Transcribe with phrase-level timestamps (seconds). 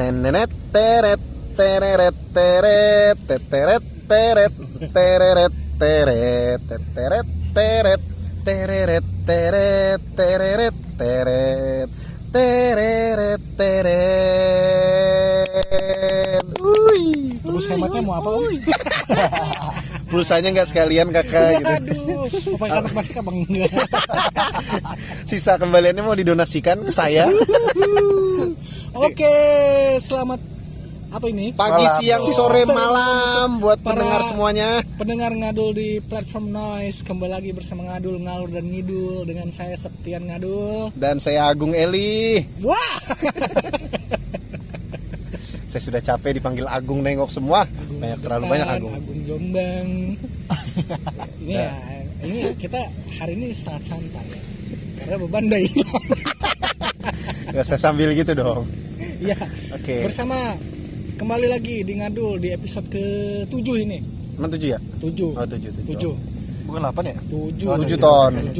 [0.00, 1.20] Tenenet teret
[1.52, 4.54] tereret teret teteret teret
[4.88, 8.00] tereret teret teteret teret
[8.40, 11.92] tereret teret tereret teret
[12.32, 14.00] tereret teret.
[16.64, 17.36] Uy.
[17.44, 18.40] Terus hematnya mau apa?
[18.40, 18.48] Om?
[20.16, 21.76] Pulsanya nggak sekalian kakak gitu.
[21.76, 22.24] Aduh,
[22.56, 23.68] apa apa enggak?
[25.28, 27.28] Sisa kembaliannya mau didonasikan ke saya.
[28.90, 29.34] Oke,
[30.02, 30.40] selamat
[31.10, 31.54] apa ini?
[31.54, 31.98] Pagi, Malam.
[32.02, 34.82] siang, sore, malam buat Para- pendengar semuanya.
[34.94, 40.26] Pendengar ngadul di platform Noise kembali lagi bersama ngadul ngalur dan ngidul dengan saya Septian
[40.26, 40.90] Ngadul.
[40.94, 42.42] Dan saya Agung Eli.
[42.62, 42.98] Wah,
[45.70, 47.62] Saya sudah capek dipanggil Agung nengok semua.
[47.70, 48.90] Banyak terlalu banyak Agung.
[48.90, 49.88] Agung Jombang.
[51.46, 51.70] ini ya,
[52.26, 52.90] ini kita
[53.22, 54.42] hari ini sangat santai ya.
[54.98, 56.02] Karena beban dah hilang.
[57.50, 58.66] Gak usah sambil gitu dong.
[59.20, 59.36] Iya.
[59.76, 60.06] Oke.
[60.06, 60.36] Bersama
[61.16, 63.98] kembali lagi di ngadul di episode ke-7 ini.
[64.40, 64.78] Emang tujuh ya?
[65.02, 65.36] 7.
[65.36, 66.14] Oh, tujuh, tujuh.
[66.16, 66.66] 7.
[66.70, 67.16] Bukan 8 ya?
[67.28, 67.76] 7.
[67.84, 68.32] Tujuh ton.
[68.32, 68.56] 7.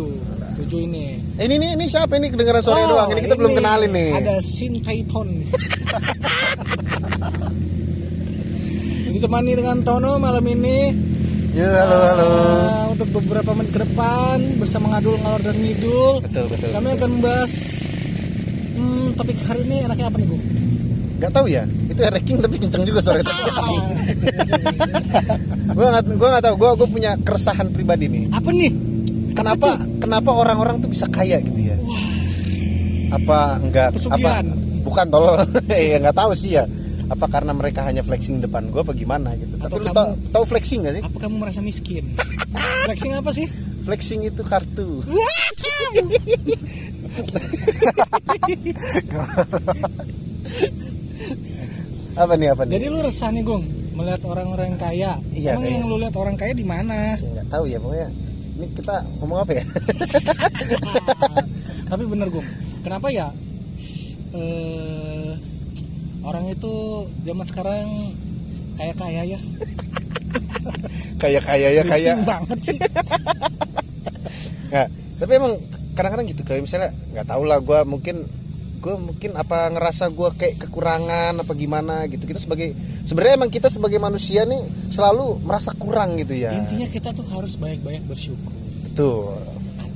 [0.60, 1.16] 7 ini.
[1.40, 3.08] Eh, ini nih, ini siapa ini kedengeran sore Oh, doang?
[3.16, 4.10] Ini kita belum kenalin nih.
[4.20, 5.28] Ada Sin Taiton.
[9.10, 10.78] Ditemani dengan Tono malam ini.
[11.50, 12.28] Ya, halo, halo.
[12.30, 16.14] Uh, untuk beberapa menit ke depan bersama ngadul ngalor dan ngidul.
[16.22, 16.70] Betul, betul.
[16.70, 17.52] Kami akan membahas
[18.80, 20.42] hmm, topik hari ini enaknya apa nih, Gung?
[21.20, 21.62] Gak tahu ya.
[21.86, 23.36] Itu ranking tapi kenceng juga sore tadi.
[25.76, 26.54] gua nggak gua nggak tahu.
[26.56, 28.24] Gua gua punya keresahan pribadi nih.
[28.32, 28.72] Apa nih?
[29.36, 29.68] Kenapa
[30.00, 31.76] kenapa orang-orang tuh bisa kaya gitu ya?
[33.10, 34.46] Apa enggak Pesugihan.
[34.48, 35.36] apa bukan tolol.
[35.68, 36.64] ya nggak tahu sih ya.
[37.10, 39.54] Apa karena mereka hanya flexing depan gua apa gimana gitu.
[39.58, 41.02] Atau Tapi lu kamu- tau, tau flexing gak sih?
[41.02, 42.04] Apa kamu merasa miskin?
[42.80, 43.46] Flexing apa sih?
[43.80, 45.00] Flexing itu kartu.
[52.20, 52.72] apa nih apa nih?
[52.76, 53.64] Jadi lu resah nih, Gung,
[53.96, 55.16] melihat orang-orang kaya.
[55.32, 57.16] Iya, Emang kayak- yang lu lihat orang kaya di mana?
[57.16, 58.08] Ya, nggak tahu ya pokoknya.
[58.60, 59.64] Ini kita ngomong apa ya?
[61.90, 62.44] Tapi bener Gung,
[62.84, 63.32] kenapa ya
[64.30, 65.32] eh,
[66.22, 66.72] orang itu
[67.24, 67.88] zaman sekarang
[68.76, 69.40] kaya kaya ya?
[71.18, 71.82] kayak kaya ya.
[71.82, 72.78] Miskin banget sih.
[74.70, 74.88] Nggak,
[75.18, 75.52] tapi emang
[75.92, 78.16] kadang-kadang gitu kayak misalnya nggak tahu lah gue mungkin
[78.80, 82.72] gue mungkin apa ngerasa gue kayak kekurangan apa gimana gitu kita sebagai
[83.04, 87.54] sebenarnya emang kita sebagai manusia nih selalu merasa kurang gitu ya Intinya kita tuh harus
[87.54, 89.36] banyak-banyak bersyukur betul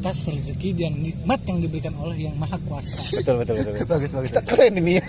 [0.04, 3.00] atas rezeki dan nikmat yang diberikan oleh Yang Maha Kuasa.
[3.16, 3.88] betul betul betul, betul.
[3.88, 4.28] Bagus, bagus.
[4.28, 5.04] kita keren ini ya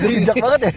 [0.00, 0.74] Bijak banget ya.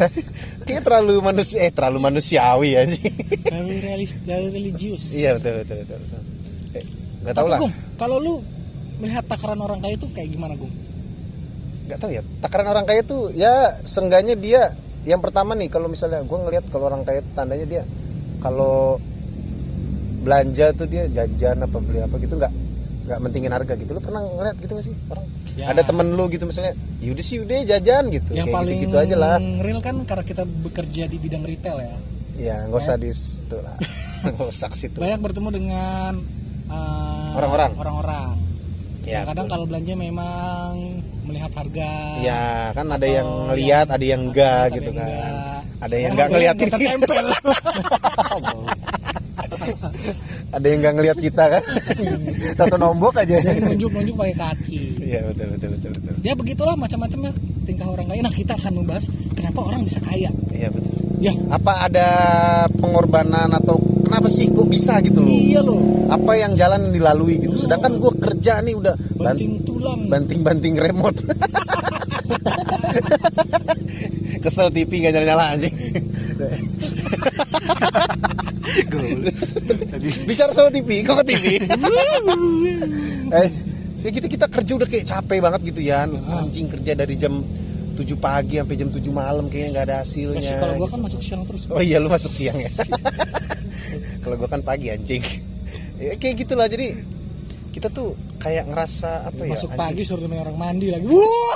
[0.67, 2.99] kayak terlalu manusia eh terlalu manusiawi ya sih
[3.47, 5.15] Terlalu realis, terlalu religius.
[5.15, 6.21] iya betul betul betul, betul.
[6.73, 6.83] Eh,
[7.23, 7.59] nggak tahu Tapi lah
[7.95, 8.43] kalau lu
[8.99, 10.71] melihat takaran orang kaya itu kayak gimana Gung?
[11.85, 12.21] nggak tahu ya.
[12.41, 14.73] Takaran orang kaya tuh ya sengganya dia
[15.05, 17.83] yang pertama nih kalau misalnya gue ngelihat kalau orang kaya tandanya dia
[18.41, 18.97] kalau
[20.25, 22.53] belanja tuh dia jajan apa beli apa gitu nggak
[23.05, 23.93] nggak mentingin harga gitu.
[23.93, 25.25] Lu pernah ngeliat gitu gak sih orang?
[25.55, 25.71] Ya.
[25.71, 28.29] ada temen lu gitu misalnya yaudah sih udah jajan gitu.
[28.33, 29.37] Yang kayak paling gitu, gitu aja lah.
[29.61, 31.95] real kan karena kita bekerja di bidang retail ya.
[32.35, 33.77] ya nggak usah di situ lah.
[34.25, 34.97] Nggak usah situ.
[34.97, 36.13] Banyak bertemu dengan
[36.69, 37.71] uh, Orang-orang.
[37.75, 38.31] orang-orang.
[39.05, 39.53] Ya, kadang betul.
[39.53, 40.69] kalau belanja memang
[41.29, 41.91] melihat harga.
[42.25, 45.61] ya kan ada yang ngeliat ada yang enggak gitu yang kan enggak.
[45.77, 47.25] ada yang Yang nggak harganya ngeliatin tertempel.
[50.55, 51.61] ada yang nggak ngeliat kita kan
[52.55, 53.37] Satu nombok aja.
[53.37, 54.79] Yang nunjuk-nunjuk pakai kaki.
[55.01, 57.31] iya betul betul betul betul Ya begitulah macam-macamnya
[57.63, 58.21] tingkah orang kaya.
[58.21, 60.29] Nah kita akan membahas kenapa orang bisa kaya.
[60.49, 62.07] iya betul Ya apa ada
[62.71, 66.05] pengorbanan atau kenapa sih kok bisa gitu loh iya loh.
[66.07, 70.05] apa yang jalan dilalui gitu sedangkan gue kerja nih udah Banting tulang.
[70.05, 71.15] banting banting remote
[74.43, 75.73] kesel TV nggak nyala nyala anjing
[80.25, 81.45] bicara sama TV kok ke TV
[83.41, 83.49] eh
[84.05, 87.41] ya gitu kita kerja udah kayak capek banget gitu ya anjing kerja dari jam
[87.95, 91.21] 7 pagi sampai jam 7 malam kayaknya nggak ada hasilnya Masih kalau gua kan masuk
[91.23, 91.63] siang terus.
[91.71, 92.67] Oh iya lu masuk siang ya.
[94.21, 95.23] Kalau gua kan pagi anjing.
[95.95, 96.91] Ya, kayak gitulah jadi
[97.71, 99.55] kita tuh kayak ngerasa apa ya?
[99.55, 101.07] masuk pagi suruh temen orang mandi lagi.
[101.07, 101.51] Wuh!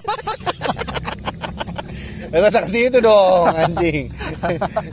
[2.31, 4.07] Eh, Nggak usah ke situ dong anjing.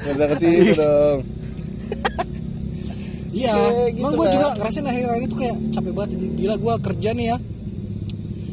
[0.02, 1.18] Nggak usah ke situ dong.
[3.36, 4.32] Iya, Ya, gitu emang gue lah.
[4.32, 7.36] juga ngerasain akhir-akhir ini tuh kayak capek banget Gila gue kerja nih ya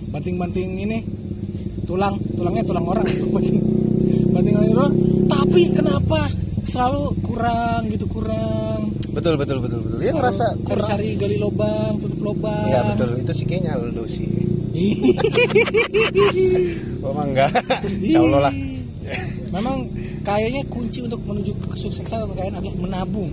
[0.10, 0.98] Banting-banting ini
[1.84, 3.58] Tulang, tulangnya tulang orang Banting,
[4.30, 4.94] banting tulang
[5.26, 6.20] Tapi kenapa
[6.64, 10.02] selalu kurang gitu kurang Betul betul betul betul.
[10.02, 10.90] Ya ngerasa kurang.
[10.90, 14.28] Cari-cari gali lubang, tutup lubang Iya betul itu sih kayaknya lu sih.
[17.04, 17.52] Oh enggak.
[18.02, 18.54] Insya Allah lah.
[19.54, 19.86] memang
[20.26, 23.30] kayaknya kunci untuk menuju ke kesuksesan atau kekayaan adalah menabung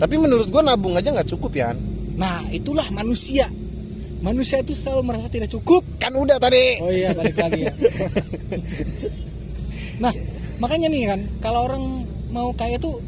[0.00, 1.70] Tapi menurut gua nabung aja nggak cukup ya.
[2.16, 3.48] nah itulah manusia
[4.20, 6.76] manusia itu selalu merasa tidak cukup Kan udah tadi.
[6.80, 7.72] oh iya balik lagi ya
[9.96, 10.12] nah
[10.60, 11.84] makanya nih kan kalau orang
[12.28, 13.00] mau kaya tuh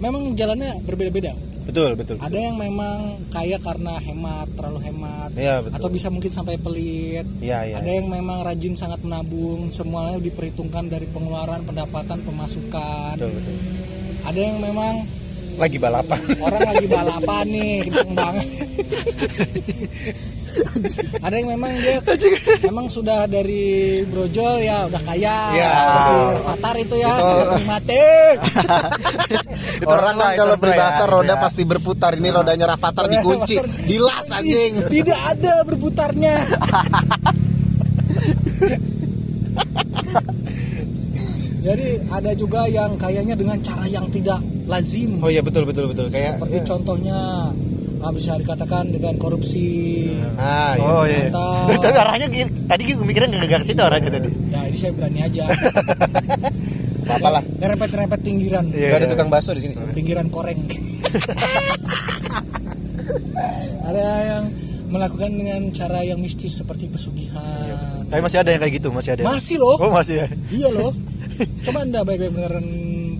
[0.00, 1.32] memang jalannya berbeda-beda
[1.62, 2.18] Betul, betul.
[2.18, 5.78] ada yang memang kaya karena hemat terlalu hemat Iya, betul.
[5.78, 7.76] atau bisa mungkin sampai pelit Iya, iya.
[7.78, 13.56] ada yang memang rajin sangat menabung semuanya diperhitungkan dari pengeluaran pendapatan pemasukan Betul, betul.
[14.26, 15.06] ada yang memang
[15.54, 16.18] Lagi balapan.
[16.38, 18.46] orang lagi balapan nih kenceng banget
[21.18, 21.96] ada yang memang dia
[22.62, 23.64] memang sudah dari
[24.04, 25.72] brojol ya udah kaya Iya.
[25.72, 26.12] seperti
[26.44, 28.04] Fatar itu ya Itu- menikmati
[29.78, 30.56] Itu Orang kan kalau
[31.02, 31.40] ya, roda gitu ya.
[31.40, 32.12] pasti berputar.
[32.14, 33.54] Ini rodanya Rafathar dikunci,
[33.88, 34.72] dilas anjing.
[34.88, 36.34] tidak ada berputarnya
[41.62, 46.06] jadi ada juga yang kayaknya dengan cara yang tidak lazim Oh iya betul betul betul
[46.08, 47.18] kayak seperti contohnya
[47.98, 50.82] ah, bisa dikatakan dengan korupsi Ah, iya.
[50.84, 51.30] Oh iya.
[51.30, 54.30] Atau- Tapi arahnya gini, tadi gue mikirnya nggak ke situ arahnya tadi.
[54.48, 55.44] ya ini saya berani aja
[57.12, 57.42] Apa lah.
[57.56, 58.88] rempet-rempet pinggiran Iya.
[58.90, 59.74] Gak ada tukang bakso di sini.
[59.92, 60.58] pinggiran koreng
[63.82, 64.44] ada yang
[64.88, 69.22] melakukan dengan cara yang mistis seperti pesugihan Tapi masih ada yang kayak gitu, masih ada.
[69.24, 70.26] masih loh Oh masih ya.
[70.50, 70.92] iya loh
[71.62, 72.66] coba anda baik-baik beneran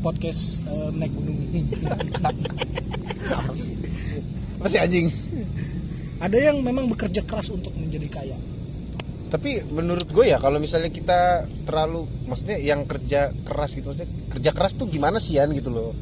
[0.00, 1.38] podcast eh, naik gunung
[4.58, 5.10] Masih anjing.
[6.22, 8.38] ada yang memang bekerja keras untuk menjadi kaya
[9.26, 14.50] Tapi menurut gue ya kalau misalnya kita terlalu maksudnya yang kerja keras gitu maksudnya kerja
[14.52, 15.96] keras tuh gimana sih Yan gitu loh.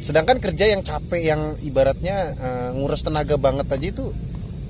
[0.00, 4.12] Sedangkan kerja yang capek yang ibaratnya eh, nguras tenaga banget aja itu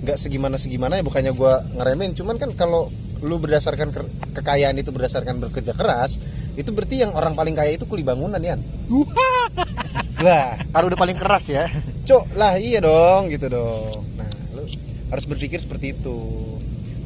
[0.01, 2.89] nggak segimana segimana ya bukannya gue ngeremehin cuman kan kalau
[3.21, 6.17] lu berdasarkan ke- kekayaan itu berdasarkan bekerja keras
[6.61, 8.61] itu berarti yang orang paling kaya itu kuli bangunan Yan.
[10.21, 11.65] Lah, Kalau udah paling keras ya.
[12.05, 14.05] Cok lah iya dong gitu dong.
[14.15, 14.69] Nah, lu
[15.09, 16.19] harus berpikir seperti itu.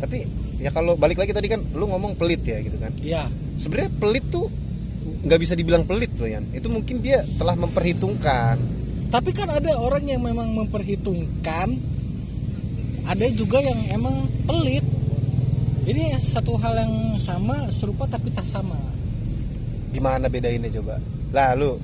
[0.02, 0.26] Tapi
[0.58, 2.90] ya kalau balik lagi tadi kan lu ngomong pelit ya gitu kan.
[2.98, 4.50] iya Sebenarnya pelit tuh
[5.24, 6.50] nggak bisa dibilang pelit loh Yan.
[6.50, 8.58] Itu mungkin dia telah memperhitungkan.
[9.06, 11.78] tapi kan ada orang yang memang memperhitungkan
[13.04, 14.82] ada juga yang emang pelit
[15.86, 18.74] ini satu hal yang sama serupa tapi tak sama
[19.94, 20.98] Gimana bedainnya coba?
[21.30, 21.78] Lah lu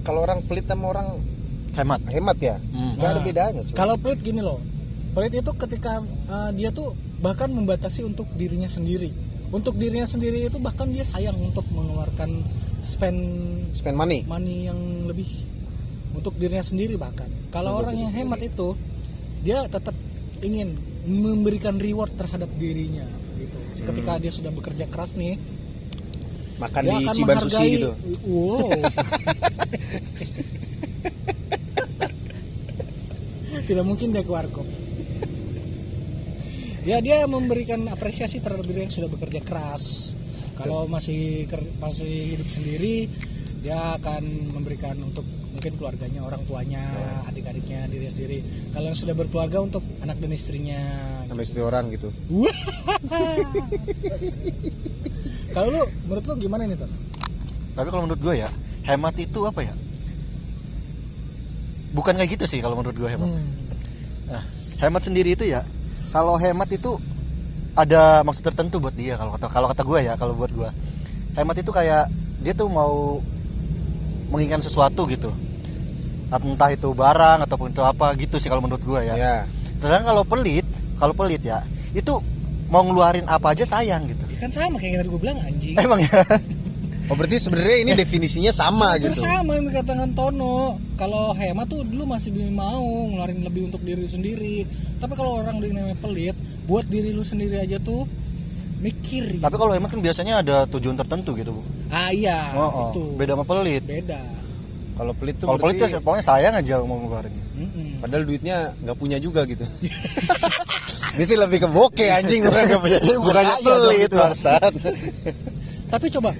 [0.00, 1.08] kalau orang pelit sama orang
[1.74, 2.00] Hemat.
[2.06, 2.94] hemat ya, Hmm.
[2.94, 3.74] nggak ada Nah, bedanya coba.
[3.74, 4.62] Kalau pelit gini loh,
[5.10, 5.98] pelit itu ketika
[6.30, 9.10] uh, dia tuh bahkan membatasi untuk dirinya sendiri.
[9.50, 12.46] Untuk dirinya sendiri itu bahkan dia sayang untuk mengeluarkan
[12.78, 13.18] spend
[13.74, 14.22] Spend money.
[14.22, 15.26] money yang lebih
[16.14, 17.26] untuk dirinya sendiri bahkan.
[17.50, 18.78] Kalau orang yang hemat itu
[19.42, 19.98] dia tetap
[20.40, 23.02] ingin memberikan reward terhadap dirinya
[23.34, 23.58] gitu.
[23.82, 25.42] Ketika dia sudah bekerja keras nih,
[26.54, 27.90] Makan dia di Ciban Sushi menghargai gitu.
[28.30, 28.70] wow.
[33.64, 34.68] Tidak mungkin dia ke warkop.
[36.84, 40.12] Ya dia memberikan apresiasi terhadap diri yang sudah bekerja keras.
[40.54, 41.48] Kalau masih
[41.80, 43.08] masih hidup sendiri
[43.64, 45.24] dia akan memberikan untuk
[45.56, 46.84] mungkin keluarganya orang tuanya
[47.24, 48.44] adik-adiknya diri sendiri.
[48.76, 50.84] Kalau yang sudah berkeluarga untuk anak dan istrinya.
[51.24, 52.12] Sama istri orang gitu.
[55.54, 56.90] Kalau lu menurut lu gimana nih Ton?
[57.78, 58.50] Tapi kalau menurut gue ya,
[58.90, 59.74] hemat itu apa ya?
[61.94, 63.30] Bukan kayak gitu sih kalau menurut gue hemat.
[63.30, 63.46] Hmm.
[64.34, 64.42] Nah,
[64.82, 65.62] hemat sendiri itu ya,
[66.10, 66.98] kalau hemat itu
[67.78, 70.70] ada maksud tertentu buat dia kalau kata kalau kata gue ya, kalau buat gue.
[71.38, 72.10] Hemat itu kayak
[72.42, 73.22] dia tuh mau
[74.34, 75.30] menginginkan sesuatu gitu.
[76.34, 79.14] Entah itu barang ataupun itu apa gitu sih kalau menurut gue ya.
[79.14, 79.36] Ya.
[79.78, 80.66] Sedangkan kalau pelit,
[80.98, 81.62] kalau pelit ya,
[81.94, 82.18] itu
[82.66, 84.33] mau ngeluarin apa aja sayang gitu.
[84.34, 85.74] Ya kan sama kayak yang tadi gue bilang anjing.
[85.78, 86.10] Emang ya.
[87.04, 89.12] Oh berarti sebenarnya ini definisinya sama gitu.
[89.20, 90.80] sama yang dikatakan Tono.
[90.96, 94.64] Kalau hemat tuh dulu masih mau ngeluarin lebih untuk diri lu sendiri.
[94.96, 96.32] Tapi kalau orang dengan namanya pelit,
[96.64, 98.08] buat diri lu sendiri aja tuh
[98.80, 99.36] mikir.
[99.36, 101.52] Tapi kalau hemat kan biasanya ada tujuan tertentu gitu.
[101.52, 101.62] Bu.
[101.92, 102.88] ah iya, Oh, oh.
[102.88, 103.04] itu.
[103.20, 103.84] Beda sama pelit.
[103.84, 104.20] Beda.
[104.96, 107.34] Kalau pelit tuh Kalau pelit berarti- tuh pokoknya sayang aja mau ngeluarin.
[107.52, 108.00] Mm-mm.
[108.00, 109.68] Padahal duitnya nggak punya juga gitu.
[111.14, 112.64] Ini sih lebih ke bokeh anjing bukan
[113.46, 114.16] kaya dong pelit itu.
[114.18, 114.72] bangsat.
[115.92, 116.30] Tapi coba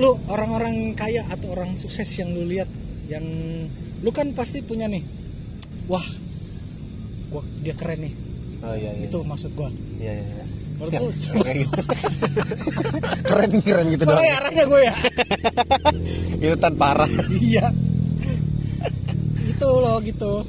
[0.00, 2.64] lu orang-orang kaya atau orang sukses yang lu lihat
[3.12, 3.24] yang
[4.00, 5.04] lu kan pasti punya nih.
[5.92, 6.04] Wah.
[7.28, 8.14] Gua dia keren nih.
[8.64, 9.04] Oh iya iya.
[9.12, 9.68] Itu maksud gua.
[10.00, 10.24] Iya iya.
[10.24, 10.44] iya.
[10.80, 11.10] Menurut lu
[11.44, 11.82] Kayak gitu.
[13.28, 14.24] keren keren gitu doang.
[14.24, 14.94] ya arahnya gue ya?
[16.40, 17.10] Itu tan parah.
[17.38, 17.68] iya.
[19.42, 20.42] itu loh gitu.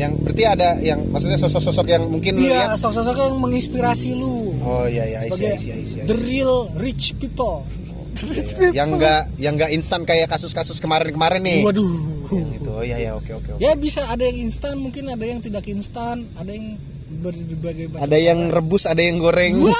[0.00, 5.04] Yang berarti ada yang maksudnya sosok-sosok yang mungkin Iya, sosok-sosok yang menginspirasi lu oh iya
[5.04, 6.08] iya I see, sebagai I see, I see, I see.
[6.08, 7.68] the real rich people.
[8.10, 12.26] Iya, yang enggak yang enggak instan kayak kasus-kasus kemarin-kemarin nih Waduh.
[12.30, 13.60] Yang itu oh iya iya oke oke oke.
[13.60, 16.74] Ya bisa ada yang instan, mungkin ada yang tidak instan, ada yang
[17.10, 18.06] berbagai macam.
[18.06, 19.74] ada yang rebus ada yang goreng Wow.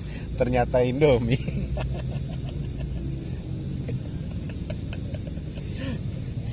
[0.38, 1.36] ternyata Indomie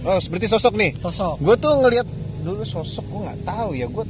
[0.04, 1.38] oh seperti sosok nih Sosok.
[1.38, 2.08] gue tuh ngelihat
[2.48, 4.06] dulu sosok gue nggak tahu ya gue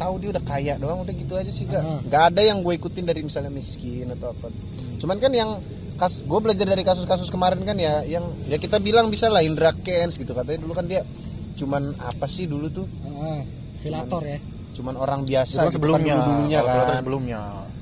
[0.00, 3.04] tahu dia udah kaya doang udah gitu aja sih gak nggak ada yang gue ikutin
[3.04, 4.48] dari misalnya miskin atau apa.
[4.96, 5.60] Cuman kan yang
[6.00, 9.76] kas gue belajar dari kasus-kasus kemarin kan ya yang ya kita bilang bisa lah Indra
[9.76, 10.32] Kens gitu.
[10.32, 11.04] Katanya dulu kan dia
[11.60, 12.88] cuman apa sih dulu tuh?
[13.84, 14.40] Filator ya.
[14.70, 16.96] cuman orang biasa kan sebelumnya dulu dulunya kan.
[16.96, 17.40] sebelumnya.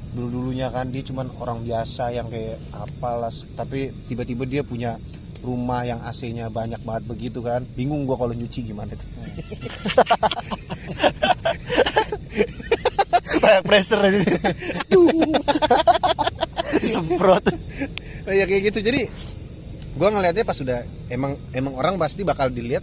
[0.08, 4.98] Dulu dulunya kan dia cuman orang biasa yang kayak apalah tapi tiba-tiba dia punya
[5.42, 7.62] rumah yang AC-nya banyak banget begitu kan.
[7.74, 9.08] Bingung gua kalau nyuci gimana tuh.
[13.38, 14.18] Banyak pressure aja.
[16.82, 17.44] Disemprot.
[18.28, 18.78] Oh, ya kayak gitu.
[18.82, 19.08] Jadi
[19.94, 22.82] gua ngelihatnya pas sudah emang emang orang pasti bakal dilihat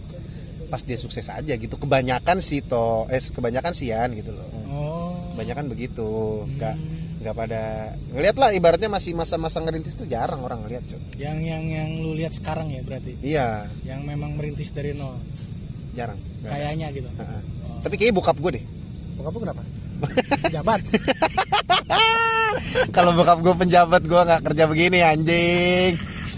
[0.66, 1.76] pas dia sukses aja gitu.
[1.78, 4.48] Kebanyakan sih toh eh kebanyakan sian gitu loh.
[4.72, 5.14] Oh.
[5.36, 6.42] kebanyakan begitu.
[6.56, 6.76] Nggak
[7.26, 11.62] nggak pada ngelihat lah ibaratnya masih masa-masa ngerintis tuh jarang orang ngeliat cuy Yang yang
[11.66, 13.12] yang lu lihat sekarang ya berarti.
[13.18, 15.16] iya Yang memang merintis dari nol.
[15.90, 16.16] jarang.
[16.40, 17.08] Kayaknya gitu.
[17.10, 17.40] Heeh.
[17.82, 18.64] tapi kayaknya bokap gue deh
[19.16, 19.62] Bokap lu kenapa?
[20.54, 20.80] Jabat.
[22.92, 25.92] kalau bokap gue penjabat gue nggak kerja begini anjing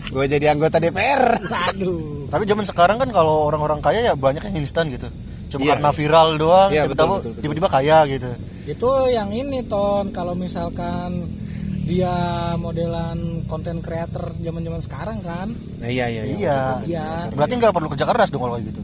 [0.08, 1.36] gue jadi anggota DPR
[1.68, 2.26] Aduh.
[2.26, 5.06] tapi zaman sekarang kan kalau orang-orang kaya ya banyak yang instan gitu
[5.48, 7.42] cuma Iya, karena viral doang Iya, tiba-tiba betul, betul, betul.
[7.44, 8.28] tiba-tiba kaya gitu
[8.68, 11.24] Itu yang ini ton kalau misalkan
[11.82, 12.12] dia
[12.54, 15.48] modelan konten creator zaman-zaman sekarang kan.
[15.78, 17.06] nah, iya iya iya Iya.
[17.32, 18.82] berarti nggak perlu kerja keras dong kalau kayak gitu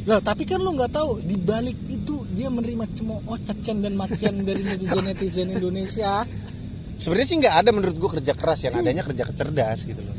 [0.00, 4.40] Lah, tapi kan lu nggak tahu di balik itu dia menerima cemooh, cacian dan makian
[4.40, 6.24] dari netizen-netizen Indonesia.
[6.96, 10.16] sebenarnya sih nggak ada menurut gue kerja keras yang adanya kerja cerdas gitu loh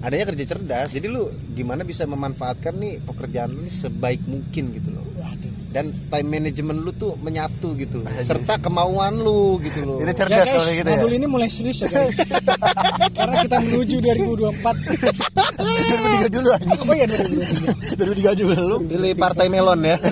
[0.00, 4.90] adanya kerja cerdas jadi lu gimana bisa memanfaatkan nih pekerjaan lu nih sebaik mungkin gitu
[4.90, 5.54] loh Waduh.
[5.70, 10.50] Dan time management lu tuh menyatu gitu serta kemauan lu gitu loh itu Ya cerdas
[10.50, 12.18] guys, kalau gitu ya modul ini mulai serius ya guys.
[13.18, 16.26] Karena kita menuju 2024.
[16.26, 18.02] 2003 dulu aja Apa ya 2023?
[18.02, 19.94] 2003 aja belum pilih partai melon ya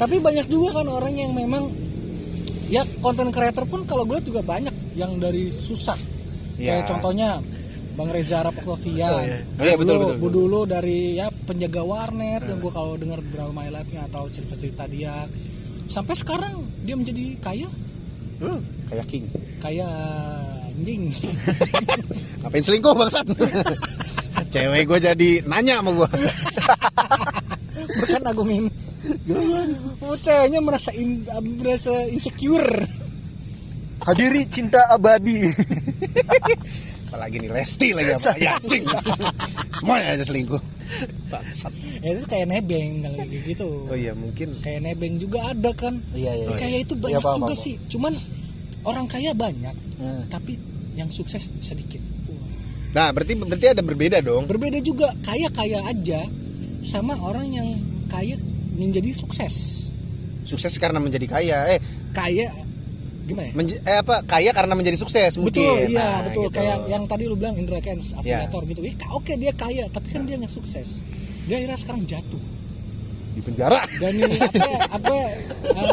[0.00, 1.74] Tapi banyak juga kan orang yang memang
[2.70, 5.98] ya konten creator pun kalau gue juga banyak yang dari susah.
[6.54, 6.78] Iya.
[6.78, 7.42] Kayak contohnya
[7.98, 9.10] Bang Reza Arap Octavian.
[9.10, 9.42] Oh, iya.
[9.58, 10.30] Oh, iya, betul, Dulu- betul, betul.
[10.30, 15.26] dulu dari ya penjaga warnet yang gue kalau dengar drama my life-nya atau cerita-cerita dia.
[15.84, 17.66] Sampai sekarang dia menjadi kaya?
[18.38, 19.26] Hmm, kayak king.
[19.58, 19.88] Kaya
[20.70, 21.10] anjing.
[22.40, 23.26] Ngapain selingkuh bangsat?
[24.54, 26.08] Cewek gue jadi nanya sama gue
[27.78, 28.64] bukan agungin
[30.00, 31.26] oh, ceweknya merasa in-
[31.58, 32.86] merasa insecure.
[34.00, 35.36] Hadiri cinta abadi
[37.18, 38.30] apalagi nih Lesti lagi apa?
[38.38, 38.84] Ya cing
[39.74, 40.62] semuanya aja selingkuh.
[41.26, 41.72] Bangsat.
[41.98, 43.68] Ya itu kayak nebeng kalau kayak gitu.
[43.90, 44.54] Oh iya mungkin.
[44.62, 45.98] Kayak nebeng juga ada kan.
[46.14, 46.56] Iya, iya, iya.
[46.56, 47.64] kayak itu Iya, banyak paham, juga paham.
[47.66, 47.74] sih.
[47.90, 48.12] Cuman
[48.86, 50.22] orang kaya banyak Hmm.
[50.30, 50.54] tapi
[50.94, 51.98] yang sukses sedikit.
[52.94, 54.46] Nah berarti berarti ada berbeda dong.
[54.46, 55.10] Berbeda juga.
[55.20, 56.22] Kaya kaya aja
[56.80, 57.68] sama orang yang
[58.06, 58.38] kaya
[58.78, 59.84] menjadi sukses.
[60.46, 61.58] Sukses karena menjadi kaya.
[61.76, 61.82] Eh
[62.14, 62.54] kaya
[63.28, 63.52] gimana ya?
[63.52, 65.52] menj- eh apa kaya karena menjadi sukses mungkin.
[65.54, 66.44] Betul iya Nah, betul.
[66.44, 66.56] gitu.
[66.56, 68.80] kayak yang tadi lu bilang Indra Kens afiliator gitu.
[68.80, 71.04] Ya oke dia kaya tapi kan dia nggak sukses.
[71.44, 72.42] Dia akhirnya sekarang jatuh.
[73.30, 73.78] Di penjara.
[73.94, 75.14] Dani apa apa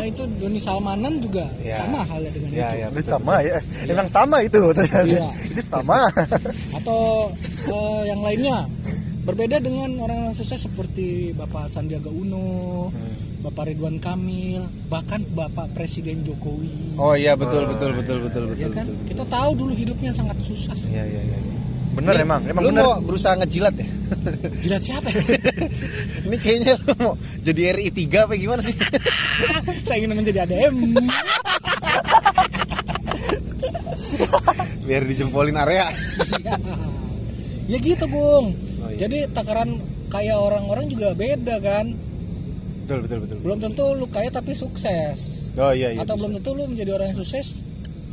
[0.01, 1.77] eh, itu Doni Salmanan juga Ya.
[1.77, 2.75] sama halnya dengan ya itu.
[2.75, 3.58] ya Itu sama ya.
[3.86, 5.06] Emang sama itu ternyata.
[5.06, 5.27] Iya.
[5.46, 6.10] itu sama.
[6.77, 7.30] Atau
[7.68, 8.65] eh, yang lainnya
[9.22, 12.89] berbeda dengan orang yang sukses seperti Bapak Sandiaga Uno,
[13.45, 16.97] Bapak Ridwan Kamil, bahkan Bapak Presiden Jokowi.
[16.97, 18.85] oh iya betul betul betul betul ya betul kan?
[18.89, 20.73] betul Kita tahu dulu hidupnya sangat susah.
[20.89, 21.37] iya iya iya
[21.95, 23.87] bener Nih, emang emang lu bener mau berusaha ngejilat ya
[24.59, 25.07] Jilat siapa?
[25.07, 25.21] ya?
[26.27, 28.75] ini kayaknya lu mau jadi RI 3 apa gimana sih
[29.87, 30.75] Saya ingin menjadi ADM.
[34.81, 35.89] biar dijempolin area
[37.65, 38.53] ya gitu, Bung.
[38.77, 39.05] Oh, iya.
[39.05, 41.97] Jadi takaran kaya orang-orang juga beda kan.
[42.86, 43.38] Betul betul betul.
[43.42, 45.50] Belum tentu lu kaya tapi sukses.
[45.58, 46.22] oh iya iya Atau bisa.
[46.22, 47.65] belum tentu lu menjadi orang yang sukses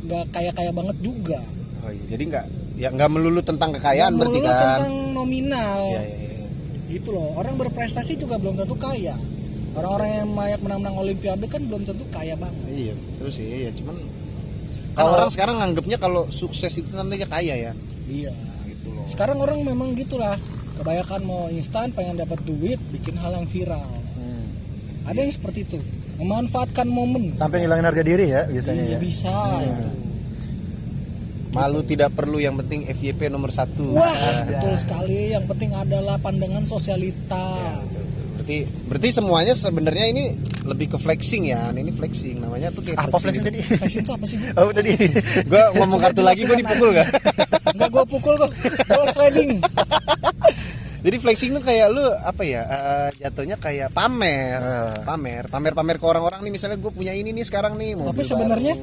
[0.03, 1.39] nggak kaya-kaya banget juga.
[1.85, 2.03] oh iya.
[2.09, 4.49] Jadi nggak ya nggak melulu tentang kekayaan berarti kan?
[4.49, 5.81] tentang nominal.
[5.93, 6.47] iya iya iya.
[6.89, 7.37] Gitu loh.
[7.37, 9.13] Orang berprestasi juga belum tentu kaya.
[9.73, 12.65] Orang-orang yang banyak menang-menang olimpiade kan belum tentu kaya banget.
[12.67, 13.69] Iya terus sih.
[13.69, 13.95] Ya cuman
[14.93, 17.71] kan orang sekarang nganggapnya kalau sukses itu tandanya kaya ya?
[18.09, 18.33] Iya.
[18.65, 19.05] Gitu loh.
[19.05, 20.41] Sekarang orang memang gitulah.
[20.73, 24.02] Kebanyakan mau instan pengen dapat duit bikin hal yang viral
[25.03, 25.79] ada yang seperti itu.
[26.19, 27.33] Memanfaatkan momen.
[27.35, 28.99] Sampai ngilangin harga diri ya biasanya iya ya.
[29.01, 29.33] bisa
[29.63, 29.87] itu.
[31.53, 33.93] Malu tidak perlu yang penting FYP nomor satu.
[33.93, 35.37] wah Nah, betul sekali.
[35.37, 37.77] Yang penting adalah pandangan sosialita
[38.43, 40.23] berarti berarti semuanya sebenarnya ini
[40.67, 41.71] lebih ke flexing ya.
[41.71, 43.59] Ini flexing namanya tuh kayak apa flexing tadi?
[43.63, 44.47] Flexing itu apa sih Bu?
[44.59, 44.91] oh tadi.
[45.47, 47.07] Gua ngomong kartu lagi gue dipukul gak?
[47.71, 48.51] Enggak gue pukul kok
[48.83, 49.63] gue sliding
[51.03, 52.63] Jadi flexing tuh kayak lu apa ya?
[52.63, 55.03] eh, jatuhnya kayak pamer, Eh.
[55.03, 58.73] pamer, pamer-pamer ke orang-orang nih misalnya gue punya ini nih sekarang nih mobil Tapi sebenarnya?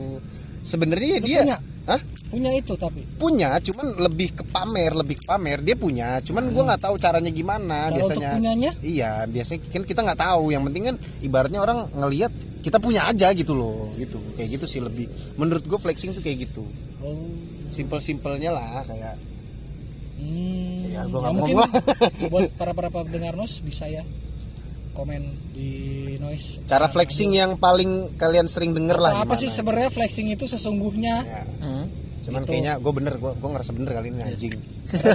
[0.61, 1.59] sebenarnya ya dia punya?
[1.83, 2.01] Hah?
[2.31, 6.63] punya itu tapi punya cuman lebih ke pamer lebih ke pamer dia punya cuman gua
[6.69, 8.71] nggak tahu caranya gimana Kalau biasanya untuk punyanya?
[8.81, 13.33] iya biasanya kan kita nggak tahu yang penting kan ibaratnya orang ngelihat kita punya aja
[13.33, 16.63] gitu loh gitu kayak gitu sih lebih menurut gue flexing tuh kayak gitu
[17.01, 17.27] oh
[17.67, 19.19] simple simpelnya lah kayak
[20.21, 21.69] Hmm, Ya, gua nggak mungkin mau.
[22.33, 24.05] buat para para pendengar nos bisa ya
[24.91, 25.71] komen di
[26.17, 26.61] noise.
[26.65, 29.57] Cara flexing yang paling kalian sering denger lah apa, sih gimana.
[29.57, 31.17] sebenarnya flexing itu sesungguhnya?
[31.23, 31.87] Ya, Hmm.
[32.21, 32.51] cuman Gitu.
[32.53, 34.55] kayaknya gue bener gue gue ngerasa bener kali ini anjing.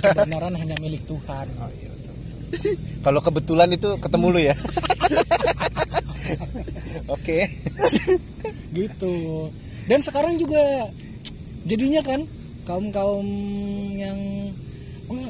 [0.01, 1.47] Kebenaran hanya milik Tuhan.
[1.55, 1.91] Oh, iya,
[3.01, 4.55] kalau kebetulan itu ketemu lu ya?
[7.07, 7.45] Oke.
[8.71, 9.15] Gitu.
[9.85, 10.89] Dan sekarang juga
[11.63, 12.25] jadinya kan
[12.63, 13.27] kaum kaum
[13.93, 14.17] yang
[15.05, 15.21] gue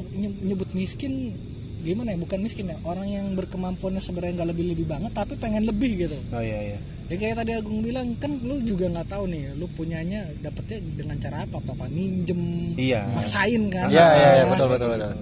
[0.42, 1.36] nyebut miskin
[1.80, 2.18] gimana ya?
[2.18, 6.18] Bukan miskin ya orang yang berkemampuannya sebenarnya nggak lebih lebih banget tapi pengen lebih gitu.
[6.32, 6.78] Oh iya iya.
[7.06, 11.16] Ya kayak tadi Agung bilang kan lu juga nggak tahu nih lu punyanya dapetnya dengan
[11.22, 11.62] cara apa?
[11.62, 13.06] Apa minjem Iya.
[13.14, 13.86] maksain kan?
[13.86, 15.12] Iya iya iya betul betul betul.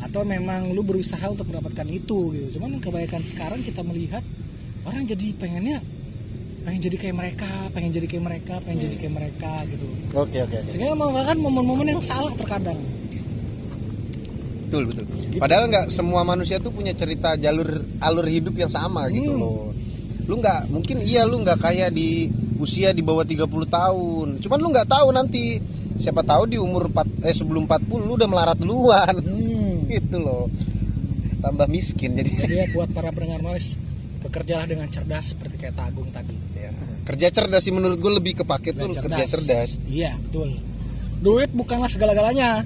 [0.00, 2.46] atau memang lu berusaha untuk mendapatkan itu gitu.
[2.58, 4.24] Cuman kebanyakan sekarang kita melihat
[4.82, 5.78] orang jadi pengennya
[6.60, 9.86] pengen jadi kayak mereka pengen jadi kayak mereka pengen jadi kayak mereka gitu.
[10.12, 10.68] Oke oke oke.
[10.68, 12.76] sehingga kan momen-momen yang salah terkadang
[14.70, 15.04] betul betul.
[15.36, 17.66] Padahal nggak semua manusia tuh punya cerita jalur
[17.98, 19.40] alur hidup yang sama gitu Hmm.
[19.40, 19.74] loh.
[20.24, 24.38] Lu nggak mungkin iya lu nggak kayak di usia di bawah 30 tahun.
[24.38, 25.58] Cuman lu nggak tahu nanti
[25.96, 29.14] siapa tahu di umur 4 eh sebelum 40 lu udah melarat duluan.
[29.18, 29.84] Hmm.
[29.90, 30.46] gitu loh.
[31.36, 32.30] Tambah miskin jadi.
[32.30, 33.74] Jadi ya buat para pendengar noise
[34.20, 36.36] bekerjalah dengan cerdas seperti kayak Tagung tadi.
[36.52, 36.70] Ya.
[37.00, 39.82] kerja cerdas sih menurut gue lebih kepake tuh kerja cerdas.
[39.84, 40.60] Iya betul.
[41.18, 42.62] Duit bukanlah segala-galanya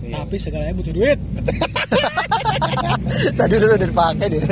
[0.00, 0.14] Iya.
[0.20, 1.18] tapi segalanya butuh duit
[3.34, 4.42] Tadi udah udah dipakai deh.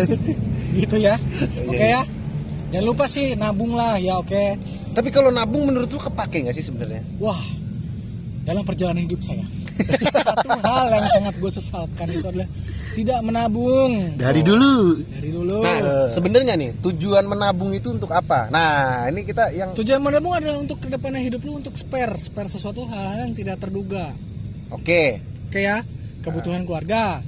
[0.74, 2.02] gitu ya Iya, oke ya
[2.68, 4.44] jangan lupa sih nabung lah ya oke
[4.90, 7.38] tapi kalau nabung menurut lu kepake nggak sih sebenarnya Wah,
[8.42, 9.46] dalam perjalanan hidup saya
[10.26, 12.48] satu hal yang sangat gue sesalkan itu adalah
[12.92, 14.98] tidak menabung Dari dulu.
[15.06, 15.61] dari dulu.
[15.62, 20.56] nah sebenarnya nih tujuan menabung itu untuk apa nah ini kita yang Tujuan menabung adalah
[20.56, 24.12] untuk ke depannya hidup lu untuk spare, spare sesuatu hal yang tidak terduga.
[24.68, 25.02] oke
[25.48, 25.87] Kayak
[26.20, 27.22] kebutuhan keluarga,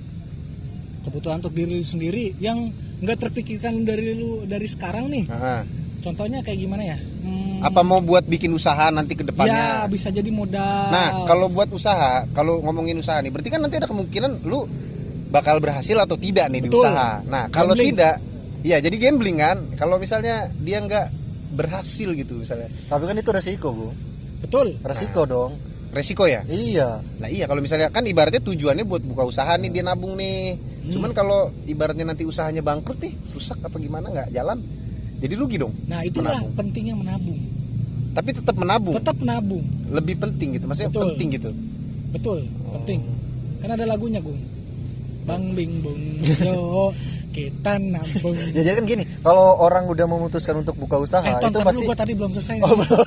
[1.04, 5.26] kebutuhan untuk diri lu sendiri yang nggak terpikirkan dari lu dari sekarang nih.
[5.28, 5.62] Aha.
[5.98, 6.98] Contohnya kayak gimana ya?
[6.98, 10.94] Hmm, apa mau buat bikin usaha nanti ke ya depannya bisa jadi modal.
[10.94, 14.62] nah kalau buat usaha kalau ngomongin usaha nih berarti kan nanti ada kemungkinan lu
[15.28, 16.86] bakal berhasil atau tidak nih di Betul.
[16.86, 17.90] usaha nah kalau Gambling.
[17.92, 18.14] tidak
[18.62, 21.06] ya jadi gambling kan kalau misalnya dia nggak
[21.58, 23.88] berhasil gitu misalnya Tapi kan itu resiko bu.
[24.38, 24.78] betul.
[24.78, 25.58] Resiko dong.
[25.88, 27.00] Resiko ya Iya.
[27.16, 30.54] Nah iya kalau misalnya kan ibaratnya tujuannya buat buka usaha nih dia nabung nih.
[30.54, 30.92] Hmm.
[30.92, 34.60] Cuman kalau ibaratnya nanti usahanya bangkrut nih, rusak apa gimana nggak jalan,
[35.16, 35.72] jadi rugi dong.
[35.84, 36.52] Nah itulah Menabung.
[36.54, 37.40] pentingnya menabung.
[38.08, 39.64] Tapi tetap menabung, Tetap menabung.
[39.88, 40.64] lebih penting gitu.
[40.64, 41.04] Maksudnya Betul.
[41.08, 41.50] penting gitu.
[42.08, 42.38] Betul,
[42.72, 43.00] penting.
[43.58, 44.40] Kan ada lagunya, Gung.
[45.22, 46.00] Bang bing bung
[46.48, 46.88] yo
[47.28, 48.36] kita nabung.
[48.56, 51.96] Ya jadi kan gini, kalau orang udah memutuskan untuk buka usaha eh, itu pasti gua
[51.96, 52.56] tadi belum selesai.
[52.62, 52.98] Oh, belum.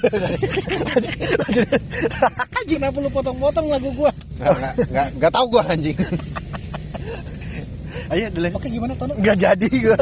[2.72, 4.12] Kenapa lu potong-potong lagu gua?
[4.38, 5.98] Nggak nggak nggak, nggak tahu gua anjing.
[8.12, 8.48] Ayo dulu.
[8.52, 9.14] Oke, gimana Tono?
[9.16, 10.00] Nggak jadi gua.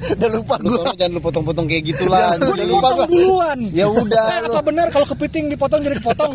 [0.00, 0.76] Udah lupa Lu gua.
[0.80, 2.32] tolong jangan lu potong-potong kayak gitulah.
[2.36, 3.06] Gua Udah lupa dipotong gua.
[3.08, 3.58] duluan.
[3.72, 4.24] Ya udah.
[4.30, 6.32] Eh, apa benar kalau kepiting dipotong jadi kepotong?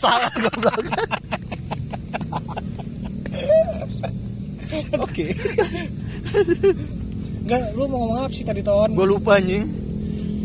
[0.00, 0.84] Salah goblok.
[5.04, 5.26] Oke.
[7.42, 8.94] Enggak, lu mau ngomong apa sih tadi, Ton?
[8.94, 9.66] Gua lupa anjing.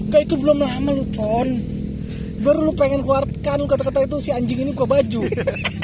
[0.09, 1.49] Enggak, itu belum lama lu, Ton.
[2.37, 5.25] Baru lu pengen keluarkan lu kata-kata itu si anjing ini buka baju.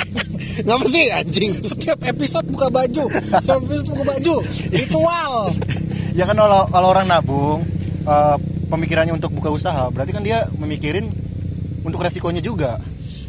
[0.69, 1.49] Ngapa sih anjing?
[1.65, 3.09] Setiap episode buka baju.
[3.09, 4.35] Setiap episode buka baju.
[4.69, 5.33] Ritual.
[6.13, 7.65] Ya kan kalau kalau orang nabung
[8.05, 8.37] eh,
[8.69, 11.09] pemikirannya untuk buka usaha, berarti kan dia memikirin
[11.81, 12.77] untuk resikonya juga.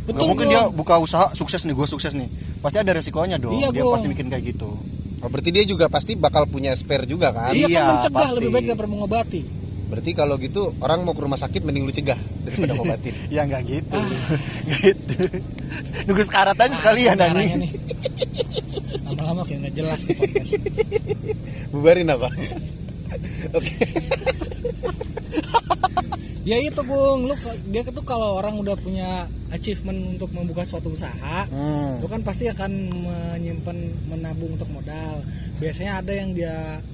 [0.05, 0.53] Betul, mungkin Gong.
[0.53, 2.29] dia buka usaha sukses nih, gue sukses nih.
[2.61, 3.57] Pasti ada resikonya dong.
[3.57, 3.97] Iya, dia Gong.
[3.97, 4.77] pasti bikin kayak gitu.
[5.25, 7.51] Oh, berarti dia juga pasti bakal punya spare juga kan?
[7.51, 8.35] Iya, Iya, kan mencegah pasti.
[8.37, 9.41] lebih baik daripada mengobati.
[9.85, 13.15] Berarti kalau gitu orang mau ke rumah sakit mending lu cegah daripada ngobatin.
[13.29, 13.97] Ya nggak gitu.
[13.97, 15.17] Nggak gitu.
[16.05, 17.61] Nunggu sekarat aja sekalian Marahnya anjing.
[17.63, 17.73] nih.
[19.07, 20.51] Lama-lama kayak nggak jelas nih podcast.
[21.71, 22.29] Bubarin apa?
[26.45, 27.35] ya itu Gung lu
[27.67, 31.99] dia tuh kalau orang udah punya achievement untuk membuka suatu usaha Hmm.
[31.99, 33.77] lu kan pasti akan menyimpan
[34.07, 35.25] menabung untuk modal
[35.57, 36.85] biasanya ada yang dia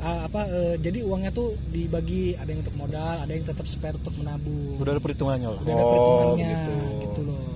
[0.00, 3.94] ah, apa eh, jadi uangnya tuh dibagi ada yang untuk modal ada yang tetap spare
[3.94, 5.60] untuk menabung Udah ada perhitungannya lah.
[5.60, 6.74] udah ada Oh, perhitungannya gitu.
[7.00, 7.46] gitu loh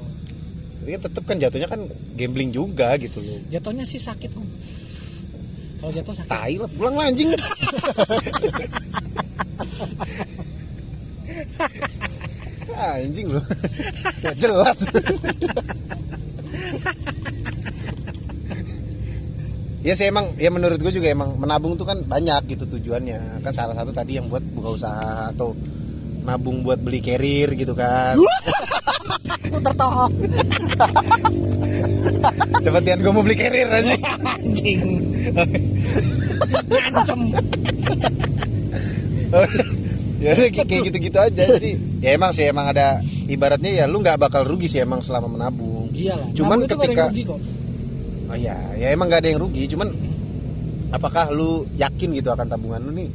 [0.79, 1.81] Tapi kan tetep kan jatuhnya kan
[2.13, 3.39] gambling juga gitu loh.
[3.49, 4.47] jatuhnya sih sakit om
[5.79, 7.35] kalau jatuh sakit Tai lah pulang lah anjing.
[12.73, 13.45] Ah, anjing loh.
[14.25, 14.79] Gak jelas.
[19.83, 23.45] ya sih emang ya menurut gue juga emang menabung tuh kan banyak gitu tujuannya.
[23.45, 25.53] Kan salah satu tadi yang buat buka usaha atau
[26.25, 28.17] nabung buat beli carrier gitu kan.
[29.53, 30.09] Aku tertawa
[32.63, 33.95] Cepetian gue mau beli carrier aja
[34.33, 34.81] anjing.
[36.93, 37.21] Ngancem
[40.23, 40.33] ya
[40.65, 41.43] kayak gitu-gitu aja.
[41.59, 45.27] Jadi ya emang sih emang ada ibaratnya ya lu nggak bakal rugi sih emang selama
[45.27, 45.91] menabung.
[45.91, 47.41] Iyalah Cuman Nabung ketika- rugi kok.
[48.31, 49.67] Oh ya ya emang nggak ada yang rugi.
[49.67, 49.89] Cuman
[50.89, 53.11] apakah lu yakin gitu akan tabungan lu nih?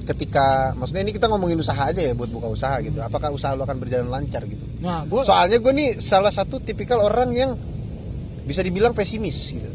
[0.00, 2.98] Ketika maksudnya ini kita ngomongin usaha aja ya buat buka usaha gitu.
[2.98, 4.62] Apakah usaha lu akan berjalan lancar gitu?
[4.78, 7.50] Nah gue soalnya gue nih salah satu tipikal orang yang
[8.42, 9.70] bisa dibilang pesimis gitu.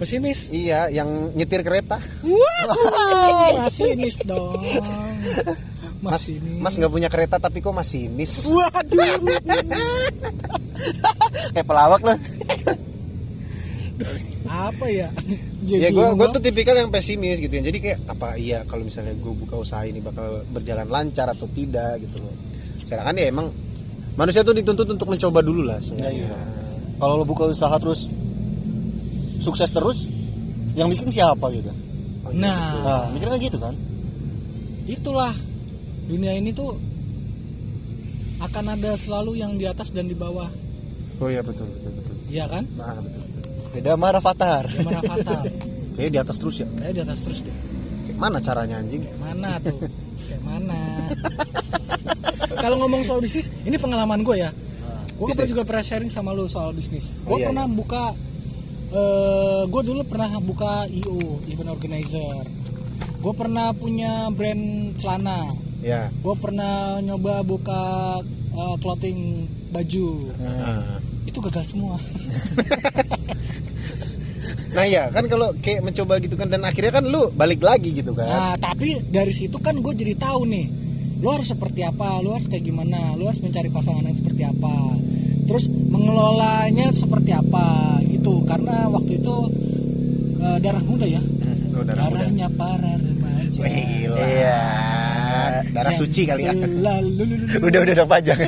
[0.00, 0.50] Pesimis?
[0.50, 2.00] Iya yang nyetir kereta.
[2.24, 4.58] Wah, masinis dong.
[6.02, 6.26] Mas
[6.58, 9.22] mas nggak punya kereta tapi kok masinis Waduh.
[11.54, 12.18] Kayak pelawak lah.
[14.52, 15.08] Apa ya?
[15.64, 18.66] ya Jadi gue gue ngomong, tuh tipikal yang pesimis gitu ya jadi kayak apa iya
[18.66, 22.34] kalau misalnya gue buka usaha ini bakal berjalan lancar atau tidak gitu loh
[22.82, 23.48] sedangkan ya emang
[24.18, 26.28] manusia tuh dituntut untuk mencoba dulu lah seenggaknya
[26.98, 28.10] Kalau lo buka usaha terus
[29.42, 30.06] sukses terus,
[30.78, 31.66] yang miskin siapa gitu?
[32.30, 33.74] Nah, Nah, mikirnya gitu kan?
[34.86, 35.34] itulah
[36.04, 36.76] dunia ini tuh
[38.38, 40.50] akan ada selalu yang di atas dan di bawah,
[41.18, 42.66] oh iya betul betul betul iya kan?
[42.74, 43.22] nah, betul
[43.72, 44.68] Beda marah Fatar.
[44.68, 45.42] Yang mana fatal?
[45.96, 47.56] kayaknya di atas terus ya Kayak di atas terus deh.
[48.04, 49.78] kayak mana caranya anjing Kayak mana tuh?
[50.28, 50.80] Kayak mana?
[52.62, 54.52] Kalau ngomong soal bisnis, ini pengalaman gue ya.
[55.16, 57.16] Gue kan juga pernah sharing sama lu soal bisnis.
[57.24, 58.12] Oh, Gue iya, pernah buka,
[58.92, 62.44] eh gue dulu pernah buka IO, event organizer.
[63.18, 65.48] Gue pernah punya brand celana.
[65.82, 67.82] Ya Gue pernah nyoba buka
[68.52, 69.18] eh, clothing
[69.68, 70.08] baju.
[70.36, 71.98] nah, Itu gagal semua.
[74.72, 78.12] nah ya kan kalau kayak mencoba gitu kan dan akhirnya kan lu balik lagi gitu
[78.12, 80.66] kan Nah, tapi dari situ kan gue jadi tahu nih,
[81.20, 84.96] lu harus seperti apa, lu harus kayak gimana, lu harus mencari pasangan yang seperti apa,
[85.44, 87.66] terus mengelolanya seperti apa
[88.02, 88.40] gitu.
[88.42, 89.36] Karena waktu itu
[90.38, 91.20] eh, darah muda ya,
[91.72, 92.16] Oh, darah muda.
[92.24, 93.60] darahnya para remaja.
[93.60, 93.76] Wih,
[94.08, 94.60] gila Iya.
[95.72, 96.52] Darah suci kali ya.
[96.52, 97.24] Selalu
[97.58, 98.38] Udah udah udah panjang.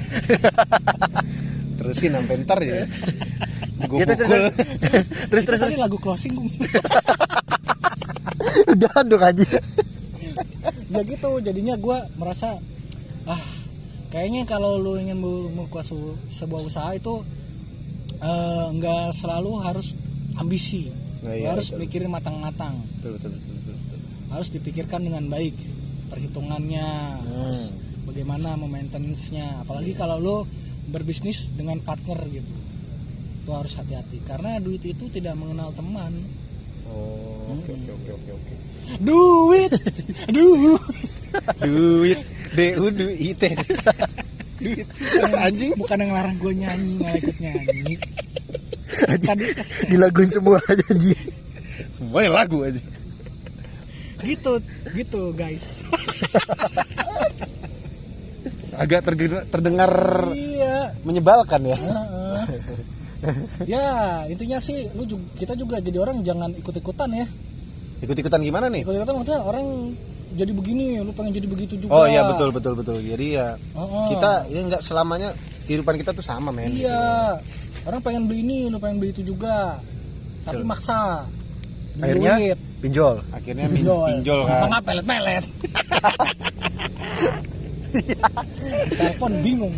[1.75, 2.85] terusin sampai ntar ya.
[3.85, 4.43] Gue Ya, terus, pukul.
[4.81, 5.61] terus, terus terus.
[5.61, 6.35] Tadi lagu closing.
[8.67, 9.45] Udah dong aja.
[10.95, 12.55] ya gitu jadinya gue merasa
[13.27, 13.43] ah
[14.09, 17.27] kayaknya kalau lu ingin bu- membuka su- sebuah usaha itu
[18.17, 19.99] eh, nggak selalu harus
[20.35, 20.95] ambisi.
[21.21, 21.81] Nah, iya, harus betul.
[21.83, 22.79] mikirin matang-matang.
[23.01, 23.99] Betul betul betul, betul, betul.
[24.31, 25.55] harus dipikirkan dengan baik
[26.15, 26.89] perhitungannya
[27.27, 27.75] terus
[28.07, 29.67] bagaimana memaintenance-nya.
[29.67, 30.37] Apalagi kalau lo
[30.87, 32.55] berbisnis dengan partner gitu
[33.45, 34.23] lo harus hati-hati.
[34.23, 36.15] Karena duit itu tidak mengenal teman.
[36.87, 38.55] Oh oke oke oke oke oke.
[39.01, 39.73] Duit!
[40.31, 40.79] Aduh
[41.59, 42.21] duit.
[42.55, 43.43] D u d i t
[44.63, 44.87] duit
[45.43, 45.75] anjing.
[45.75, 47.95] Bukan yang ngelarang gue nyanyi nggak ikut nyanyi.
[49.27, 49.45] Tadi.
[49.91, 51.19] Dilaguin semua aja Ji.
[51.91, 52.79] semuanya lagu aja
[54.23, 54.63] gitu
[54.95, 55.83] gitu guys.
[58.75, 59.07] Agak
[59.55, 59.91] terdengar,
[60.35, 60.91] iya.
[61.07, 61.79] menyebalkan ya.
[63.65, 63.87] Ya
[64.29, 67.27] intinya sih lu juga, kita juga jadi orang jangan ikut-ikutan ya.
[68.03, 68.83] Ikut-ikutan gimana nih?
[68.85, 69.95] Ikut-ikutan maksudnya orang
[70.35, 71.95] jadi begini lu pengen jadi begitu juga.
[71.95, 72.99] Oh iya betul betul betul.
[72.99, 74.07] Jadi ya Oh, oh.
[74.13, 75.31] kita ya nggak selamanya
[75.65, 76.85] kehidupan kita tuh sama men gitu.
[76.85, 77.39] iya
[77.87, 79.79] orang pengen beli ini lu pengen beli itu juga.
[80.45, 81.25] Tapi maksa.
[81.97, 82.35] Beli Akhirnya?
[82.37, 82.59] duit.
[82.85, 83.17] Pinjol.
[83.31, 84.09] akhirnya min- pinjol.
[84.13, 85.45] pinjol kan nggak pelet-pelet
[88.91, 89.77] telepon bingung.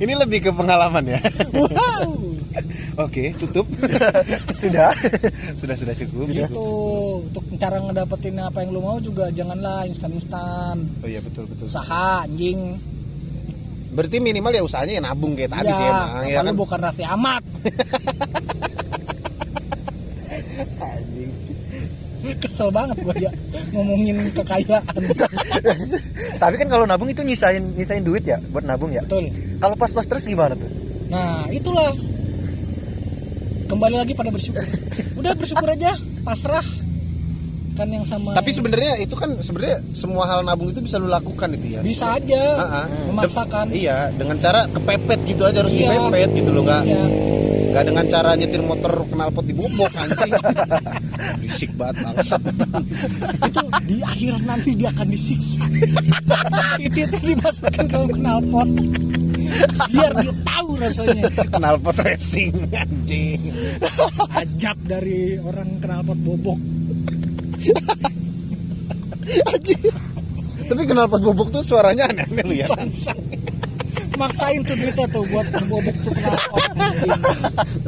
[0.00, 1.20] Ini lebih ke pengalaman ya?
[1.52, 2.08] Wow.
[3.04, 3.66] Oke tutup.
[4.56, 4.92] Sudah.
[5.54, 6.64] sudah sudah cukup gitu.
[7.22, 10.84] untuk cara ngedapetin apa yang lu mau juga janganlah instan-instan.
[11.00, 11.66] Oh iya betul betul.
[11.66, 12.80] Usaha anjing.
[13.90, 16.54] Berarti minimal ya usahanya ya nabung kayak tadi Iya, sih emang ya apa kan?
[16.54, 17.42] bukan Raffi Ahmad
[22.20, 23.30] Kesel banget gua ya
[23.70, 25.00] ngomongin kekayaan.
[26.42, 29.00] Tapi kan kalau nabung itu nyisain nyisain duit ya buat nabung ya.
[29.02, 29.32] Betul.
[29.56, 30.68] Kalau pas-pas terus gimana tuh?
[31.08, 31.90] Nah, itulah
[33.66, 34.62] kembali lagi pada bersyukur.
[35.16, 36.62] Udah bersyukur aja, pasrah.
[37.70, 41.48] Kan yang sama Tapi sebenarnya itu kan sebenarnya semua hal nabung itu bisa lu lakukan
[41.54, 41.80] itu ya.
[41.80, 42.86] bisa aja Ah, ah.
[43.08, 43.70] memaksakan.
[43.70, 45.88] Iya, dengan cara kepepet gitu aja harus Iya.
[45.88, 47.02] dipepet gitu loh, enggak Iya.
[47.70, 50.32] Gak dengan cara nyetir motor knalpot di bobok anjing.
[51.42, 52.42] Bisik banget bangsat.
[53.50, 55.64] itu di akhir nanti dia akan disiksa
[56.86, 58.68] itu itu dimasukkan ke knalpot
[59.90, 61.24] biar dia tahu rasanya
[61.58, 63.40] knalpot racing anjing.
[64.38, 66.60] ajab dari orang knalpot bobok
[70.70, 72.66] Tapi knalpot bobok tuh suaranya aneh-aneh lu ya.
[72.70, 73.10] bangsa
[74.20, 76.12] maksain tuh duitnya tuh buat bobok tuh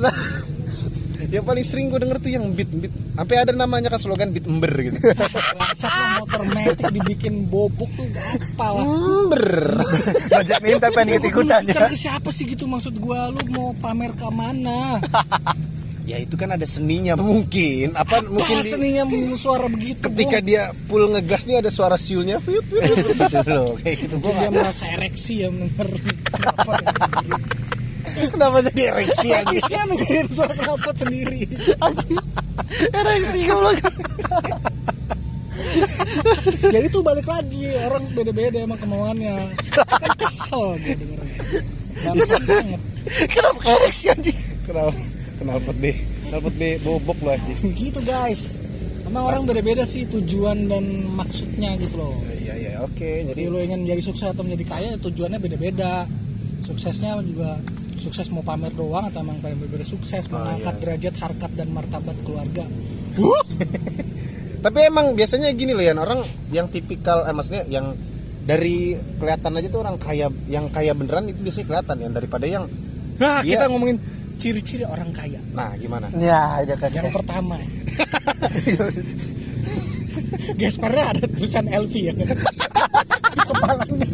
[0.00, 0.14] Nah,
[1.34, 2.92] yang paling sering gue denger tuh yang beat beat.
[3.16, 4.96] Sampai ada namanya kan slogan beat ember gitu.
[5.00, 9.44] lah motor metik dibikin bobok tuh apa lah Ember.
[10.32, 11.88] Bajak minta pengen ikut-ikutan ya.
[11.92, 15.00] Siapa sih gitu maksud gua lu mau pamer ke mana
[16.02, 17.94] Ya itu kan ada seninya mungkin.
[17.94, 19.06] Apa, mungkin di- seninya
[19.38, 20.48] suara begitu ketika Bung?
[20.50, 22.42] dia full ngegas nih ada suara siulnya.
[23.32, 23.78] Gitu loh.
[23.78, 25.88] Kayak gitu gua dia merasa ereksi ya mendengar
[26.32, 26.74] knalpot
[28.12, 29.62] Kenapa jadi ereksi anjing?
[29.62, 31.40] Ereksinya dengerin suara knalpot sendiri
[32.90, 33.78] Ereksi goblok.
[36.68, 41.62] ya itu balik lagi orang beda-beda emang kemauannya kan kesel dengernya
[42.02, 42.80] bangsat banget
[43.30, 44.38] Kenapa ereksi anjing?
[44.62, 44.92] Kenapa?
[45.42, 45.96] Knalpot deh.
[46.30, 48.62] Knalpot deh bobok loh gitu guys.
[49.02, 52.14] Emang orang beda-beda sih tujuan dan maksudnya gitu loh.
[52.32, 53.28] Iya iya oke.
[53.28, 56.06] Jadi jadi lo ingin menjadi sukses atau menjadi kaya tujuannya beda-beda.
[56.62, 57.58] Suksesnya juga
[57.98, 62.64] sukses mau pamer doang atau emang pengen berbeda sukses mengangkat derajat harkat dan martabat keluarga.
[64.64, 66.22] Tapi emang biasanya gini loh ya orang
[66.54, 67.98] yang tipikal eh, maksudnya yang
[68.42, 72.64] dari kelihatan aja tuh orang kaya yang kaya beneran itu biasanya kelihatan ya daripada yang
[73.22, 73.54] Iya.
[73.54, 73.98] kita ngomongin
[74.42, 75.38] ciri-ciri orang kaya.
[75.54, 76.10] Nah gimana?
[76.18, 77.54] Ya, ada yang kayak pertama.
[80.58, 82.12] Gaspernya ada tulisan LV ya.
[82.18, 82.26] Di
[83.46, 84.06] kepalanya.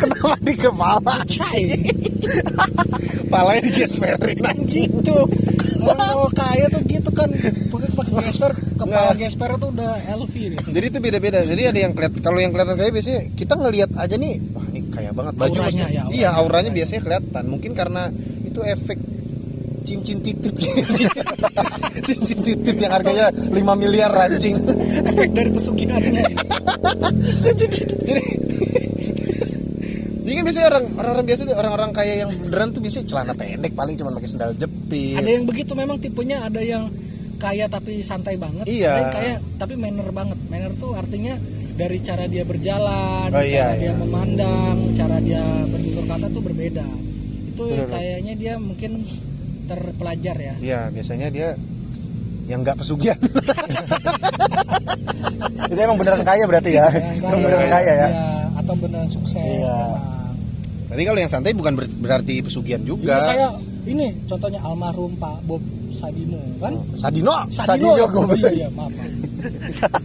[0.00, 1.14] Kenapa di kepala?
[1.28, 1.64] Cai.
[3.28, 4.90] Kepalanya digesperin anjing.
[5.04, 5.18] gitu.
[5.84, 7.28] Orang kalau kaya tuh gitu kan.
[7.68, 8.52] Pakai pakai gesper.
[8.74, 9.20] Kepala Nggak.
[9.20, 11.38] gesper tuh udah LV nih Jadi itu beda-beda.
[11.44, 15.10] Jadi ada yang kelihat kalau yang kelihatan kaya biasanya kita ngelihat aja nih, wah kaya
[15.10, 15.34] banget.
[15.34, 16.14] Baju Auranya ya, auranya.
[16.14, 17.44] Iya, auranya biasanya kelihatan.
[17.50, 18.02] Mungkin karena
[18.46, 18.98] itu efek
[19.84, 20.54] cincin titip.
[22.06, 24.56] Cincin titip yang harganya 5 miliar anjing.
[25.04, 26.24] Efek dari pesugihannya.
[27.44, 27.64] Jadi
[30.24, 33.76] jadi kan biasanya orang orang biasa tuh, orang-orang kaya yang beneran tuh biasanya celana pendek
[33.76, 35.20] paling cuma pakai sendal jepit.
[35.20, 36.88] Ada yang begitu memang tipenya ada yang
[37.36, 38.88] kaya tapi santai banget Iya.
[38.88, 40.40] ada yang kaya tapi manner banget.
[40.48, 41.36] Manner tuh artinya
[41.74, 43.94] dari cara dia berjalan Oh, iya, cara dia iya.
[43.96, 46.86] memandang cara dia bertutur kata tuh berbeda
[47.46, 47.86] itu Betul.
[47.88, 49.02] kayaknya dia mungkin
[49.64, 51.48] terpelajar ya Iya, biasanya dia
[52.44, 53.16] yang nggak pesugihan.
[55.64, 56.86] itu emang beneran kaya berarti ya.
[56.92, 58.08] Yang Emang beneran kaya ya.
[58.08, 59.80] Iya, atau beneran sukses Iya.
[60.84, 63.16] Tapi kalau yang santai bukan ber- berarti pesugihan Iya, juga.
[63.24, 63.52] kayak
[63.84, 67.32] ini contohnya almarhum Pak Bob Sadino kan Sadino.
[67.48, 68.06] Sadino, Sadino, ya?
[68.06, 69.10] gua Oh, iya iya maaf, maaf.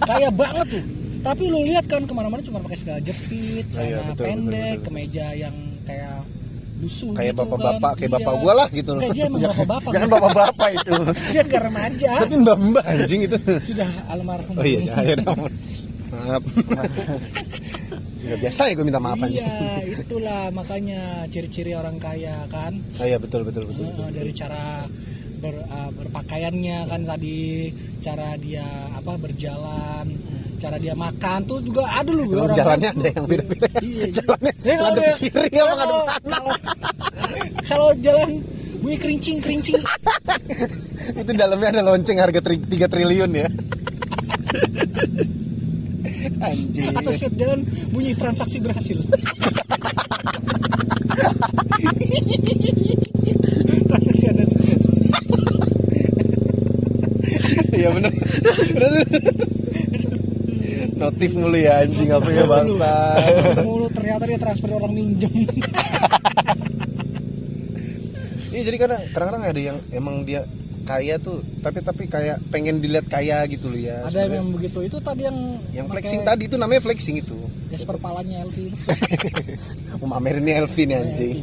[0.06, 0.84] kaya banget tuh
[1.20, 4.86] tapi lu lihat kan ke mana-mana cuma pakai segala jepit Oh, iya, betul, pendek betul,
[4.86, 6.24] kemeja yang kayak
[6.80, 7.98] lusuh Kayak gitu bapak-bapak, kan.
[7.98, 9.02] kayak bapak gua lah gitu loh.
[9.10, 10.94] Dia emang bapak-bapak Jangan bapak-bapak itu.
[11.34, 13.38] dia nggak remaja Tapi mbak-mbak anjing itu.
[13.70, 15.36] sudah almarhum Oh iya, ya udah.
[16.10, 16.42] Maaf.
[18.20, 19.42] Ya, biasa ya gue minta maaf anjing.
[19.42, 23.84] iya itulah makanya ciri-ciri orang kaya kan Oh iya betul betul betul.
[23.86, 24.04] betul.
[24.04, 24.84] Heeh, dari cara
[25.36, 30.08] ber, uh, berpakaiannya kan tadi cara dia apa berjalan
[30.60, 33.68] cara dia makan tuh juga ada loh orang jalannya ada yang beda-beda.
[33.80, 36.30] Iya, Jalannya Ya, dia- kiri ya, kalau- kanan?
[36.30, 36.60] kalau-
[37.64, 38.30] kalau jalan
[38.80, 39.80] bunyi kerincing kerincing
[41.20, 43.48] Itu dalamnya ada lonceng harga tri- 3 triliun ya.
[46.40, 46.92] Anjing.
[46.94, 48.96] atau setiap jalan bunyi transaksi berhasil
[53.88, 54.82] transaksi anda sukses
[57.70, 58.12] Iya bener.
[58.76, 58.92] bener.
[61.00, 62.92] Notif mulu ya anjing apa ya bangsa.
[63.64, 65.32] mulu ternyata dia transfer orang minjem
[68.50, 70.44] Iya jadi kadang kadang-kadang ada yang emang dia
[70.84, 74.02] kaya tuh tapi tapi kayak pengen dilihat kaya gitu loh ya.
[74.04, 75.38] ada yang begitu itu tadi yang
[75.70, 77.38] yang flexing tadi itu namanya flexing itu.
[77.70, 78.58] Jasper palanya LV
[80.02, 81.38] Um Amer ini Elvin anjing.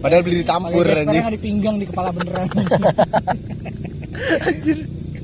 [0.00, 1.24] Padahal beli ditampur Pakai Jasper anjing.
[1.28, 2.48] di pinggang di kepala beneran
[4.62, 4.74] Ya,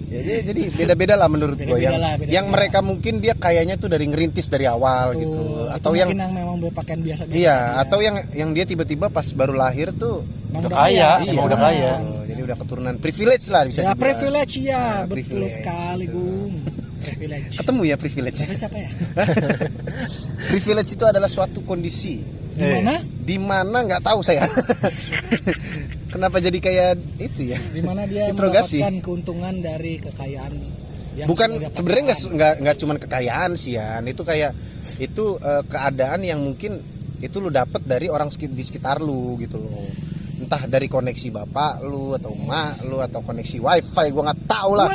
[0.09, 3.87] jadi, jadi beda-beda lah menurut gue Beda-beda yang lah, yang mereka mungkin dia kayaknya tuh
[3.87, 5.39] dari ngerintis dari awal Tuh, gitu.
[5.39, 9.53] Itu atau yang yang memang berpakaian biasa iya atau yang yang dia tiba-tiba pas baru
[9.53, 11.09] lahir tuh Emang Udah udah kaya, kaya.
[11.21, 11.43] emang Iya.
[11.45, 11.93] udah kaya.
[12.01, 14.01] Oh, jadi udah keturunan privilege lah bisa ya dibilang.
[14.01, 16.17] privilege ya Nah, betul privilege, sekali gitu.
[16.17, 16.55] gung
[16.99, 17.55] privilege.
[17.55, 18.39] Ketemu ya privilege.
[18.43, 18.91] Siapa ya?
[20.51, 22.21] Privilege itu adalah suatu kondisi.
[22.53, 23.87] Gimana di mana?
[23.87, 24.49] Nggak tahu saya
[26.09, 27.59] kenapa jadi kayak itu ya?
[27.61, 28.81] Di mana dia Interogasi.
[28.81, 30.53] mendapatkan keuntungan dari kekayaan
[31.19, 34.55] yang bukan sebenarnya nggak nggak nggak cuma kekayaan sih ya itu kayak
[35.03, 36.79] itu eh, keadaan yang mungkin
[37.19, 39.91] itu lu dapat dari orang di sekitar lu gitu loh.
[40.39, 44.87] Entah dari koneksi bapak lu atau emak lu atau koneksi wifi gua nggak tahu lah.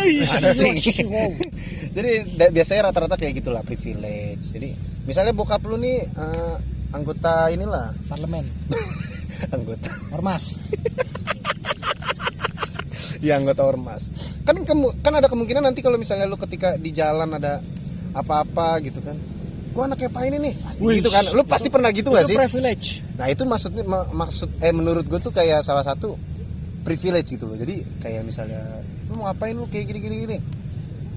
[1.96, 2.12] Jadi
[2.56, 4.56] biasanya rata-rata kayak gitulah privilege.
[4.56, 4.72] Jadi
[5.04, 6.56] misalnya bokap lu nih eh,
[6.96, 7.92] anggota inilah.
[8.08, 8.48] Parlemen
[9.52, 9.90] anggota.
[10.14, 10.44] Ormas.
[13.24, 14.12] Ya anggota ormas.
[14.44, 14.68] Kan
[15.00, 17.64] kan ada kemungkinan nanti kalau misalnya lu ketika di jalan ada
[18.14, 19.16] apa-apa gitu kan
[19.74, 20.54] gua anaknya apa ini nih.
[20.60, 21.24] Pasti Wih, gitu kan.
[21.34, 22.38] Lu pasti pernah gitu gak itu sih?
[22.38, 22.88] privilege.
[23.18, 26.14] Nah itu maksudnya ma- maksud eh menurut gue tuh kayak salah satu
[26.86, 27.58] privilege gitu loh.
[27.58, 28.60] Jadi kayak misalnya
[29.10, 30.00] lu mau ngapain lu kayak gini?
[30.04, 30.38] Gini gini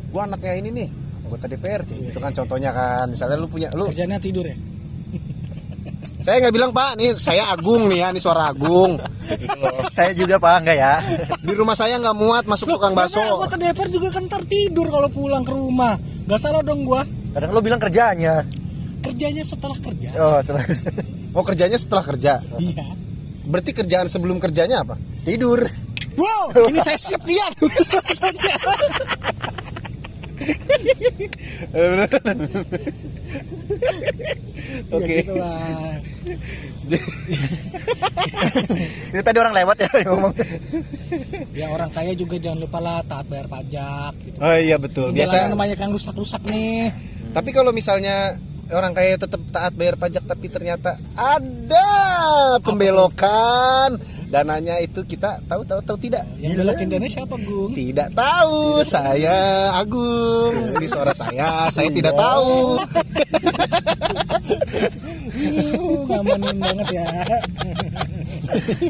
[0.08, 0.88] gua anaknya ini nih
[1.26, 3.06] anggota DPR kayak gitu kan contohnya kan.
[3.10, 4.56] Misalnya lu punya lu kerjanya tidur ya
[6.26, 8.98] saya nggak bilang pak nih saya Agung nih ya ini suara Agung
[9.88, 10.92] Saya juga pak enggak ya.
[11.38, 15.06] di rumah saya nggak muat masuk tukang bakso anggota DPR juga kan ntar tidur kalau
[15.06, 15.94] pulang ke rumah
[16.26, 18.42] Gak salah dong gua Kadang lo bilang kerjanya.
[18.98, 20.66] Kerjanya setelah kerja Oh, salah.
[21.30, 22.84] oh kerjanya setelah kerja Iya
[23.46, 25.62] berarti kerjaan sebelum kerjanya apa Tidur.
[26.16, 27.44] Wow, ini saya sip dia.
[34.92, 35.22] Oke.
[35.22, 35.34] Ya, gitu.
[39.14, 40.32] Itu tadi orang lewat ya yang ngomong.
[41.56, 44.38] Ya orang kaya juga jangan lupa lah taat bayar pajak gitu.
[44.38, 46.92] oh iya betul biasa banyak yang rusak-rusak nih.
[47.32, 48.36] Tapi kalau misalnya
[48.72, 51.88] orang kaya tetap taat bayar pajak tapi ternyata ada
[52.62, 56.26] pembelokan dananya itu kita tahu tahu tahu tidak?
[56.36, 57.72] Yang belokin dana siapa, Gung?
[57.72, 58.82] tidak tahu.
[58.82, 59.38] Saya
[59.72, 60.54] Agung.
[60.76, 61.70] Ini suara saya.
[61.70, 62.76] Saya tidak tahu.
[65.36, 67.06] Uh, ngamanin banget ya.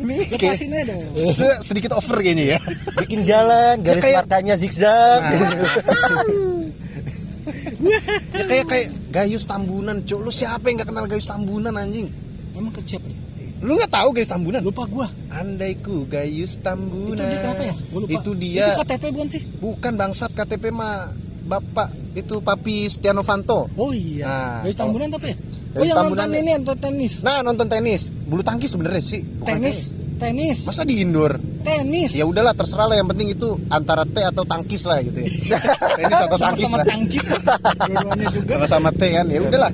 [0.00, 1.02] Lepasin aja dong.
[1.32, 2.58] Se- sedikit over kayaknya ya.
[2.96, 5.22] Bikin jalan, garis kayak- markanya zigzag.
[8.36, 12.08] ya kayak kayak Gayus Tambunan cok lu siapa yang nggak kenal Gayus Tambunan anjing?
[12.52, 13.08] Emang kerja apa?
[13.58, 15.08] Lu nggak tahu Gayus Tambunan Lupa gua.
[15.30, 17.74] andaiku Gayus Itu Tambunan dia kenapa ya?
[17.86, 18.12] Gua lupa.
[18.12, 19.42] itu dia Itu KTP bukan sih?
[19.56, 21.08] bukan bangsat KTP mah
[21.42, 24.26] bapak itu papi Stiano Fanto Oh iya.
[24.26, 25.36] Nah, Dari Tambunan apa ya?
[25.36, 26.38] Oh Gayus yang Tambunan nonton ya.
[26.38, 27.12] ini nonton tenis.
[27.22, 29.78] nah nonton tenis bulu tangkis sebenarnya sih bukan Tenis,
[30.16, 32.12] tenis, masa di indoor tenis.
[32.12, 35.28] ya udahlah terserah lah yang penting itu antara T atau tangkis lah gitu ya
[35.98, 37.24] tenis atau tangkis Sama-sama lah tangkis.
[37.24, 38.52] Dua-duanya juga.
[38.58, 39.72] sama-sama T kan ya udahlah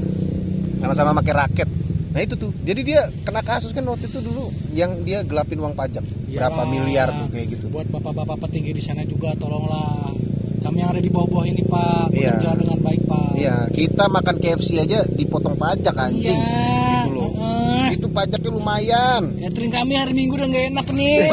[0.79, 1.68] sama-sama pakai raket
[2.12, 5.72] nah itu tuh jadi dia kena kasus kan waktu itu dulu yang dia gelapin uang
[5.72, 6.68] pajak berapa Iyalah.
[6.68, 10.12] miliar tuh kayak gitu Buat bapak-bapak petinggi di sana juga tolonglah.
[10.61, 12.37] Kami yang ada di bawah-bawah ini Pak Iya.
[12.38, 13.29] bekerja dengan baik Pak.
[13.35, 16.37] Iya, kita makan KFC aja dipotong pajak anjing.
[16.37, 17.03] Iya.
[17.03, 17.31] Gitu loh.
[17.73, 17.89] Heeh.
[17.95, 19.23] Itu pajaknya lumayan.
[19.39, 21.19] Catering kami hari Minggu udah gak enak nih.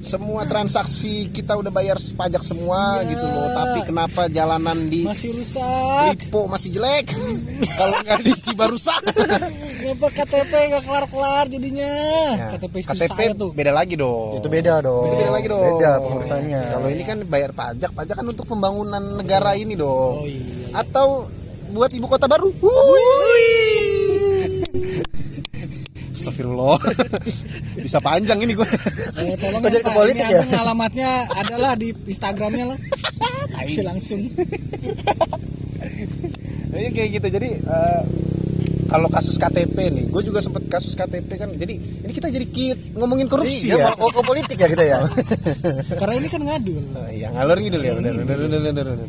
[0.00, 3.12] Semua transaksi kita udah bayar pajak semua Iya.
[3.12, 3.48] gitu loh.
[3.50, 6.16] Tapi kenapa jalanan di Masih rusak.
[6.16, 7.12] Lipo masih jelek?
[7.68, 9.02] Kalau nggak di Cibarusak.
[9.78, 11.92] Kenapa KTP gak kelar-kelar jadinya?
[12.32, 13.50] Ya, KTP KTP saya tuh.
[13.52, 14.40] beda lagi dong.
[14.40, 15.04] Itu beda dong.
[15.04, 15.64] Itu beda lagi dong.
[15.76, 16.60] Beda pengurusannya.
[16.72, 20.12] Kalau ini kan bayar pajak, pajak kan untuk pembangunan negara ini dong.
[20.14, 20.72] Oh iya.
[20.72, 21.28] Atau
[21.68, 22.48] buat ibu kota baru.
[22.58, 24.64] Wuih.
[26.12, 26.78] Astagfirullah.
[27.84, 28.66] Bisa panjang ini gua.
[28.66, 30.42] Eh, tolong jadi ke politik ya?
[30.58, 32.78] Alamatnya adalah di Instagramnya lah.
[33.62, 34.26] Bisa langsung.
[36.74, 37.26] Jadi kayak gitu.
[37.30, 38.02] Jadi eh,
[38.88, 41.52] kalau kasus KTP nih, gue juga sempet kasus KTP kan.
[41.54, 43.94] Jadi ini kita jadi kit ngomongin korupsi Iya, ya.
[43.94, 44.98] mau ke politik ya kita ya.
[45.94, 46.72] Karena ini kan ngadu.
[46.96, 49.08] Oh, iya ngalor gitu ya benar benar benar benar.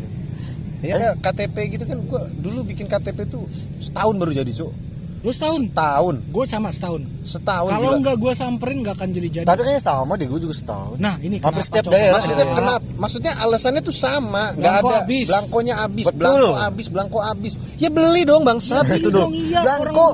[0.79, 3.43] Ya KTP gitu kan gua dulu bikin KTP tuh
[3.79, 4.71] setahun baru jadi, Cuk.
[5.19, 5.67] Lu setahun?
[5.67, 6.15] Setahun.
[6.31, 7.03] Gue sama setahun.
[7.27, 9.45] Setahun Kalau nggak gue samperin nggak akan jadi jadi.
[9.45, 10.95] Tapi kayaknya sama deh, gue juga setahun.
[10.95, 12.55] Nah ini Hampir setiap daerah Maksudnya ada.
[12.55, 12.85] kenapa?
[12.95, 15.27] Maksudnya alasannya tuh sama, nggak Belangko ada habis.
[15.27, 16.15] belangkonya habis, Betul.
[16.23, 17.53] belangko habis, belangko habis.
[17.75, 19.29] Ya beli dong bangsat Ya, itu dong.
[19.35, 19.59] iya,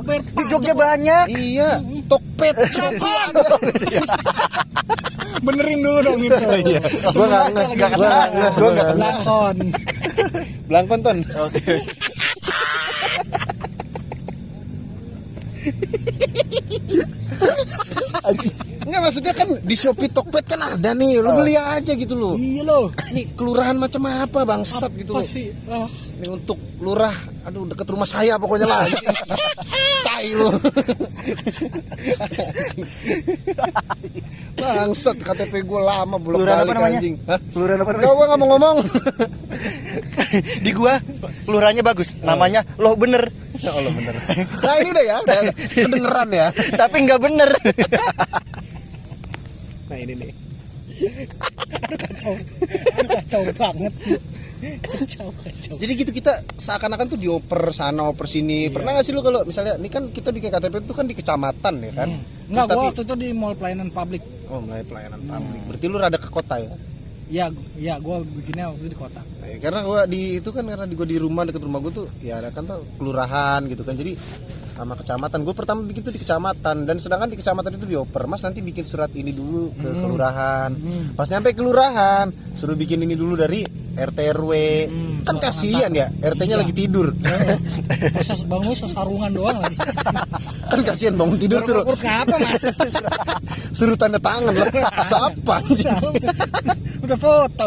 [0.01, 1.26] bayar di Jogja banyak.
[1.30, 1.70] Iya,
[2.09, 2.55] Tokped.
[5.42, 6.44] Benerin dulu dong itu.
[6.66, 6.82] Iya.
[7.12, 8.88] Gua nggak nggak nggak Gua nggak.
[8.96, 9.56] Belangkon.
[10.66, 11.18] Belangkon ton.
[11.38, 11.74] Oke.
[18.86, 22.34] Enggak maksudnya kan di Shopee Tokped kan ada nih, lu beli aja gitu loh.
[22.38, 25.26] iya loh Ini kelurahan macam apa bangsat gitu apa loh.
[25.26, 25.90] sih ah,
[26.22, 27.14] Ini untuk lurah,
[27.46, 28.84] aduh deket rumah saya pokoknya lah.
[30.06, 30.50] Tai lu.
[34.56, 37.00] Bangsat KTP gue lama bolak Kelurahan balik apa namanya?
[37.00, 37.16] anjing.
[37.54, 38.08] Kelurahan apa namanya?
[38.10, 38.78] Gua nggak mau ngomong.
[40.66, 40.93] Di gua
[41.46, 42.10] kelurahannya bagus.
[42.22, 43.30] Namanya loh bener.
[43.62, 44.14] Ya Allah bener.
[44.62, 45.36] Nah ini udah ya, udah
[45.76, 46.48] kedengeran ya.
[46.74, 47.50] Tapi nggak bener.
[49.89, 50.32] Nah ini nih.
[51.96, 53.93] Kacau Aduh, kacau banget
[54.82, 58.72] kacau kacau Jadi gitu kita seakan-akan tuh dioper sana oper sini.
[58.72, 61.74] Pernah nggak sih lu kalau misalnya ini kan kita bikin KTP itu kan di kecamatan
[61.86, 62.10] ya kan?
[62.10, 64.24] Enggak, Terus gua tapi waktu itu di mall pelayanan publik.
[64.50, 65.62] oh mulai pelayanan publik.
[65.70, 66.72] Berarti lu rada ke kota ya?
[67.26, 67.46] Ya,
[67.78, 69.22] ya gua bikinnya waktu itu di kota.
[69.22, 72.08] Nah, ya, karena gua di itu kan karena gua di rumah deket rumah gua tuh
[72.22, 73.93] ya ada kan tuh kelurahan gitu kan.
[73.98, 74.14] Jadi
[74.76, 75.40] sama kecamatan.
[75.48, 78.28] Gue pertama bikin tuh di kecamatan dan sedangkan di kecamatan itu dioper.
[78.28, 80.76] Mas nanti bikin surat ini dulu ke kelurahan.
[81.16, 83.64] Pas nyampe kelurahan suruh bikin ini dulu dari
[83.96, 84.52] RT RW.
[85.26, 87.16] kan kasihan ya, RT-nya lagi tidur.
[88.14, 89.80] Proses bangun sesarungan doang lagi.
[90.72, 92.64] kan kasihan bangun tidur suruh apa, Mas?
[93.78, 94.70] suruh tanda tangan lah.
[95.08, 95.56] Siapa?
[97.08, 97.66] Udah foto.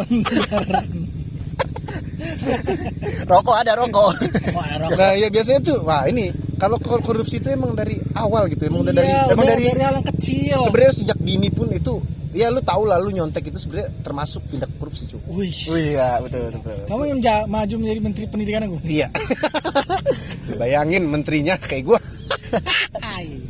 [3.26, 4.12] Rokok ada rokok.
[4.52, 4.90] Erok.
[4.94, 8.82] Nah, ya biasanya tuh wah ini kalau kor- korupsi itu emang dari awal gitu, emang
[8.82, 10.58] udah dari Iya, emang dari dari hal yang kecil.
[10.60, 14.68] sebenarnya sejak dini pun itu ya lu tahu lah lu nyontek itu sebenarnya termasuk tindak
[14.76, 15.54] korupsi cuy Wih.
[15.88, 16.76] iya betul betul.
[16.84, 18.76] Kamu yang ja- maju menjadi menteri pendidikan aku.
[18.84, 19.08] iya
[20.60, 21.98] bayangin menterinya kayak gua
[23.00, 23.40] Ai.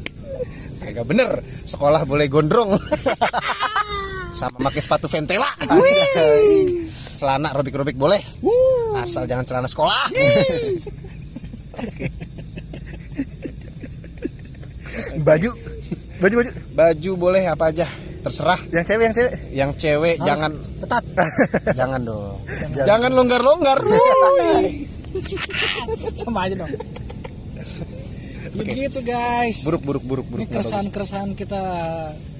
[0.78, 1.30] kagak bener
[1.64, 2.78] sekolah boleh gondrong
[4.38, 5.50] sama pakai sepatu ventela
[7.18, 8.94] celana robik-robik boleh Wuh.
[8.96, 10.06] asal jangan celana sekolah
[15.22, 15.50] Baju?
[16.18, 16.50] baju baju.
[16.74, 17.86] baju boleh apa aja.
[18.18, 18.58] Terserah.
[18.74, 19.32] Yang cewek yang cewek.
[19.54, 20.52] yang cewek Harus jangan.
[20.82, 21.04] ketat.
[21.78, 22.36] jangan dong.
[22.74, 23.10] Jangan.
[23.14, 23.78] Longgar-longgar.
[26.20, 26.72] Sama aja dong.
[28.48, 29.62] Ya begitu guys.
[29.62, 30.42] buruk buruk buruk buruk.
[30.42, 31.60] Ini keresahan-keresahan kita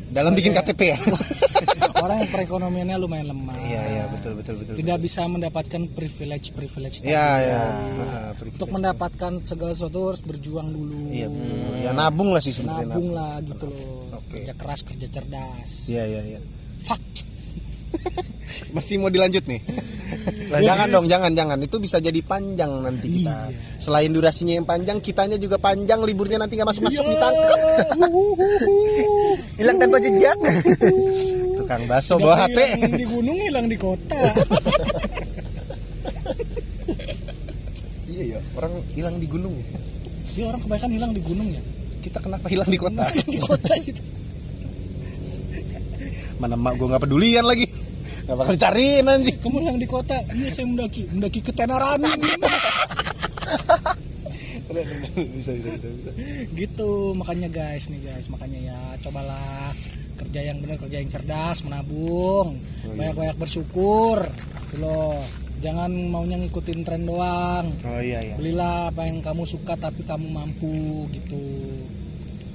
[0.09, 0.99] dalam bikin KTP ya
[2.01, 3.57] orang yang perekonomiannya lumayan lemah.
[3.61, 7.11] iya iya betul betul betul Tidak bisa mendapatkan privilege-privilege tadi.
[7.11, 7.61] iya iya
[7.95, 8.57] Nah, privilege.
[8.57, 11.11] Untuk mendapatkan segala sesuatu harus berjuang dulu.
[11.11, 11.57] iya betul.
[11.79, 14.15] ya nabung lah sih sebenarnya Nabung lah gitu loh.
[14.15, 14.41] Oke.
[14.41, 15.71] Kerja keras, kerja cerdas.
[15.87, 16.41] iya iya iya
[16.79, 17.03] Fuck.
[18.71, 19.61] masih mau dilanjut nih
[20.49, 25.01] Lah, jangan dong jangan jangan itu bisa jadi panjang nanti kita selain durasinya yang panjang
[25.01, 27.59] kitanya juga panjang liburnya nanti nggak masuk masuk ditangkap
[29.59, 30.39] Hilang tanpa jejak.
[31.69, 34.17] Tukang bakso bawa HP Hilang di gunung, hilang di kota.
[38.09, 39.69] iya iya orang hilang di gunung ya.
[40.33, 41.61] Dia orang kebanyakan hilang di gunung ya.
[42.01, 44.01] kita kenapa hilang di kota di kota gitu.
[46.41, 47.67] mana mak gue nggak pedulian lagi
[48.25, 50.17] nggak bakal cariin anjing Kamu hilang di kota.
[50.33, 52.09] Iya saya mendaki, mendaki ke Tenarani.
[55.37, 56.11] bisa bisa bisa, bisa.
[56.57, 59.73] gitu makanya guys nih guys makanya ya cobalah
[60.19, 64.27] kerja yang benar kerja yang cerdas menabung banyak-banyak bersyukur
[64.69, 65.23] gitu loh.
[65.59, 67.67] Jangan maunya ngikutin tren doang.
[67.83, 68.35] Oh iya iya.
[68.39, 71.43] Belilah apa yang kamu suka tapi kamu mampu gitu.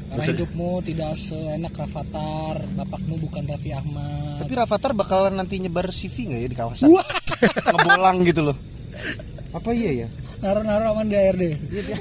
[0.07, 4.39] Karena hidupmu tidak seenak Rafathar bapakmu bukan Raffi Ahmad.
[4.39, 6.87] Tapi Rafathar bakalan nanti nyebar CV nggak ya di kawasan?
[7.73, 8.57] Ngebolang gitu loh.
[9.51, 10.07] Apa iya ya
[10.43, 11.43] naruh-naruh aman di ARD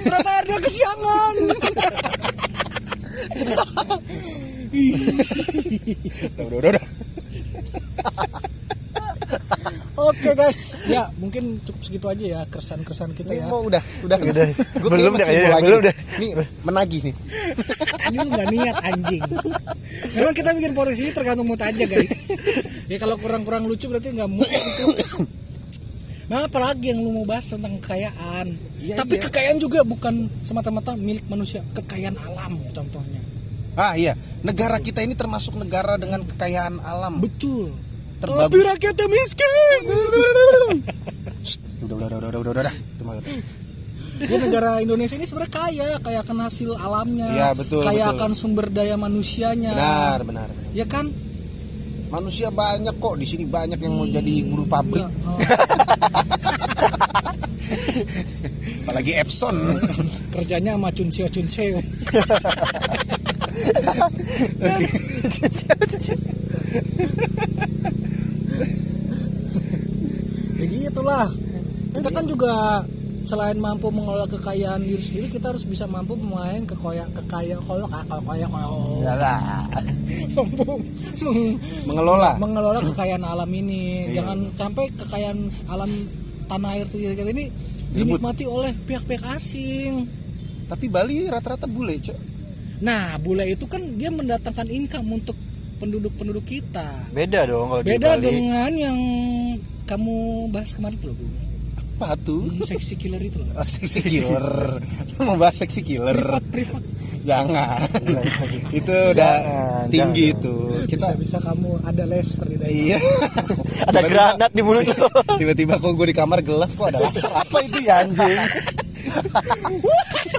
[0.02, 1.34] ternyata ARD kesiangan
[4.72, 6.84] udah udah udah
[10.02, 13.46] Oke guys, ya mungkin cukup segitu aja ya keresahan-keresahan kita ya.
[13.46, 14.46] mau udah udah Udah.
[14.82, 15.94] Gua Belum deh lagi belum deh.
[16.18, 16.30] Nih
[16.66, 17.14] menagih nih.
[18.10, 19.22] Ini lu nggak niat anjing.
[20.18, 22.34] Memang kita bikin podcast ini tergantung mood aja guys.
[22.90, 25.22] Ya kalau kurang-kurang lucu berarti nggak mood gitu.
[26.26, 28.46] Nah apalagi yang lu mau bahas tentang kekayaan.
[28.82, 29.22] Iya, Tapi iya.
[29.30, 33.21] kekayaan juga bukan semata-mata milik manusia, kekayaan alam contohnya.
[33.72, 34.12] Ah iya,
[34.44, 37.24] negara kita ini termasuk negara dengan kekayaan alam.
[37.24, 37.72] Betul.
[38.20, 38.44] Terbagus.
[38.46, 39.82] Tapi rakyatnya miskin.
[41.82, 42.74] Udah udah udah udah udah udah.
[43.02, 43.24] udah.
[44.22, 48.14] Ya negara Indonesia ini sebenarnya kaya, kaya akan hasil alamnya, Iya, betul, kaya betul.
[48.22, 49.74] akan sumber daya manusianya.
[49.74, 50.46] Benar benar.
[50.46, 50.70] benar.
[50.78, 51.10] Ya kan?
[52.06, 55.10] Manusia banyak kok di sini banyak yang mau jadi buruh pabrik.
[55.26, 55.42] Oh.
[58.84, 59.56] Apalagi Epson.
[60.30, 61.78] kerjanya sama cunseo cunseo
[70.58, 71.26] ya gitulah.
[71.92, 72.52] Kita kan juga
[73.22, 78.22] selain mampu mengelola kekayaan diri sendiri kita harus bisa mampu memain kekayaan kekayaan kalau kalau
[78.26, 78.46] kaya
[78.98, 80.64] Ya mampu
[81.22, 82.30] meng- mengelola.
[82.36, 84.10] mengelola kekayaan alam ini.
[84.10, 84.20] Iya.
[84.20, 85.38] jangan sampai kekayaan
[85.68, 85.90] alam
[86.50, 87.46] tanah air kita ini
[87.92, 90.08] dinikmati oleh pihak-pihak asing.
[90.66, 92.31] Tapi Bali rata-rata bule cok
[92.82, 95.38] nah bule itu kan dia mendatangkan income untuk
[95.78, 97.10] penduduk-penduduk kita.
[97.10, 98.26] Beda dong kalau di beda Bali.
[98.26, 98.98] dengan yang
[99.82, 100.14] kamu
[100.50, 101.26] bahas kemarin tuh Bu.
[102.02, 102.50] apa tuh?
[102.50, 103.54] Yang seksi killer itu loh.
[103.54, 104.46] Oh, seksi killer.
[105.14, 106.18] Lu mau bahas seksi killer?
[106.50, 106.82] Privat
[107.22, 107.78] jangan.
[108.78, 110.42] Itu udah Jangan, tinggi jangan.
[110.42, 110.54] itu.
[110.90, 112.74] Kita bisa bisa kamu ada laser di dalam.
[112.74, 112.98] Iya.
[113.94, 115.06] Ada granat di mulut lo.
[115.40, 117.30] tiba-tiba kok gue di kamar gelap kok ada laser?
[117.30, 118.34] Apa itu ya anjing?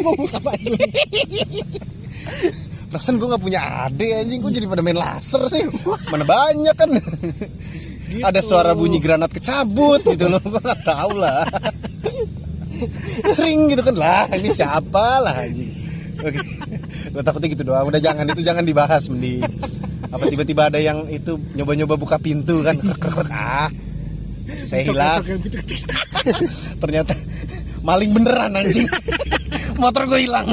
[0.04, 0.72] mau buka baju
[2.94, 4.40] perasaan gue gak punya ade anjing.
[4.40, 5.66] Gue jadi pada main laser sih.
[6.14, 6.90] Mana banyak kan?
[8.22, 10.42] Ada suara bunyi granat kecabut gitu loh.
[10.42, 11.42] Gue gak tau lah.
[13.34, 13.96] Sering gitu kan.
[13.98, 15.72] Lah ini siapa lah anjing?
[16.22, 16.40] Oke.
[17.10, 17.90] Gue takutnya gitu doang.
[17.90, 19.42] Udah jangan itu jangan dibahas mending
[20.14, 22.78] apa tiba-tiba ada yang itu nyoba-nyoba buka pintu kan?
[23.34, 23.66] Ah.
[24.62, 25.26] Saya hilang.
[25.26, 25.58] yang gitu
[26.78, 27.18] ternyata
[27.82, 28.86] maling beneran anjing.
[29.82, 30.46] Motor gue hilang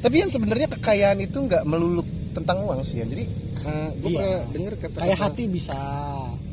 [0.00, 2.02] tapi yang sebenarnya kekayaan itu nggak melulu
[2.32, 3.24] tentang uang sih ya jadi
[3.94, 4.18] gue Iya.
[4.18, 5.78] pernah denger kata kayak hati bisa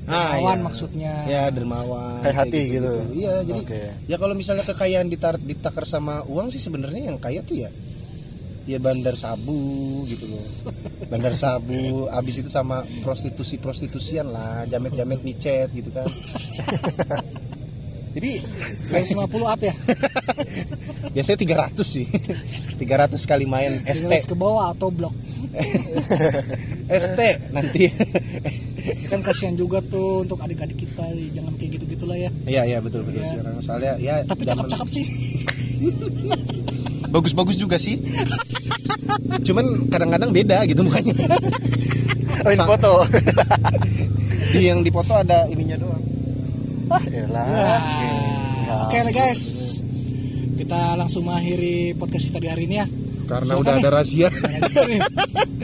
[0.04, 0.66] Ah, kawan iya.
[0.66, 2.92] maksudnya ya dermawan Kayak hati gitu.
[3.14, 3.82] iya jadi Oke.
[4.06, 7.70] ya kalau misalnya kekayaan ditar ditakar sama uang sih sebenarnya yang kaya tuh ya
[8.62, 9.58] ya bandar sabu
[10.06, 10.46] gitu loh
[11.12, 16.06] bandar sabu abis itu sama prostitusi prostitusian lah jamet jamet micet gitu kan
[18.12, 18.44] jadi
[18.92, 19.72] 150 up ya?
[21.16, 21.40] Biasanya
[21.72, 22.06] 300 sih.
[22.78, 25.16] 300 kali main ST ke bawah atau blok?
[27.04, 27.20] ST
[27.56, 27.88] nanti.
[29.08, 32.30] Kan kasihan juga tuh untuk adik-adik kita jangan kayak gitu gitulah ya.
[32.44, 33.32] Iya iya betul betul Iya.
[33.32, 35.06] sekarang soalnya ya tapi cakep-cakep sih.
[37.16, 38.00] Bagus-bagus juga sih.
[39.44, 41.16] Cuman kadang-kadang beda gitu mukanya.
[42.42, 42.94] Oh, ini foto.
[44.52, 46.01] di yang di foto ada ininya doang
[46.92, 47.02] ah.
[47.32, 49.44] Nah, Oke lah guys.
[50.56, 52.88] Kita langsung mengakhiri podcast kita di hari ini ya.
[53.32, 53.82] Karena Silakan udah nih.
[53.82, 54.28] ada rahasia.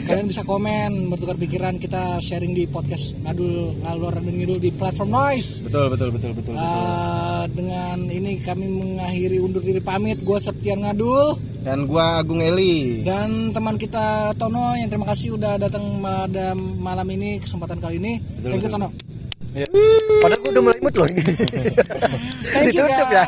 [0.08, 5.12] Kalian bisa komen bertukar pikiran kita sharing di podcast ngadul ngalor dan ngidul di platform
[5.12, 5.60] noise.
[5.60, 6.64] Betul betul betul betul, betul.
[6.64, 10.24] Eh, dengan ini kami mengakhiri undur diri pamit.
[10.24, 11.36] Gue Septian Ngadul.
[11.60, 13.04] Dan gua Agung Eli.
[13.04, 18.16] Dan teman kita Tono yang terima kasih udah datang pada malam ini kesempatan kali ini.
[18.40, 19.07] Thank you Tono
[19.56, 19.64] Ya.
[20.20, 21.22] Padahal gue udah mulai imut loh ini.
[22.68, 23.24] Ditutup ya.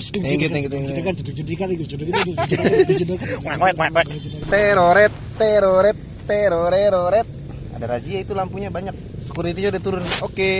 [0.00, 1.04] Thank you, thank you, thank you.
[3.60, 4.06] Wek.
[4.48, 5.96] teroret teroret
[6.28, 7.26] teroreroret
[7.72, 10.50] ada razia itu lampunya banyak security udah turun oke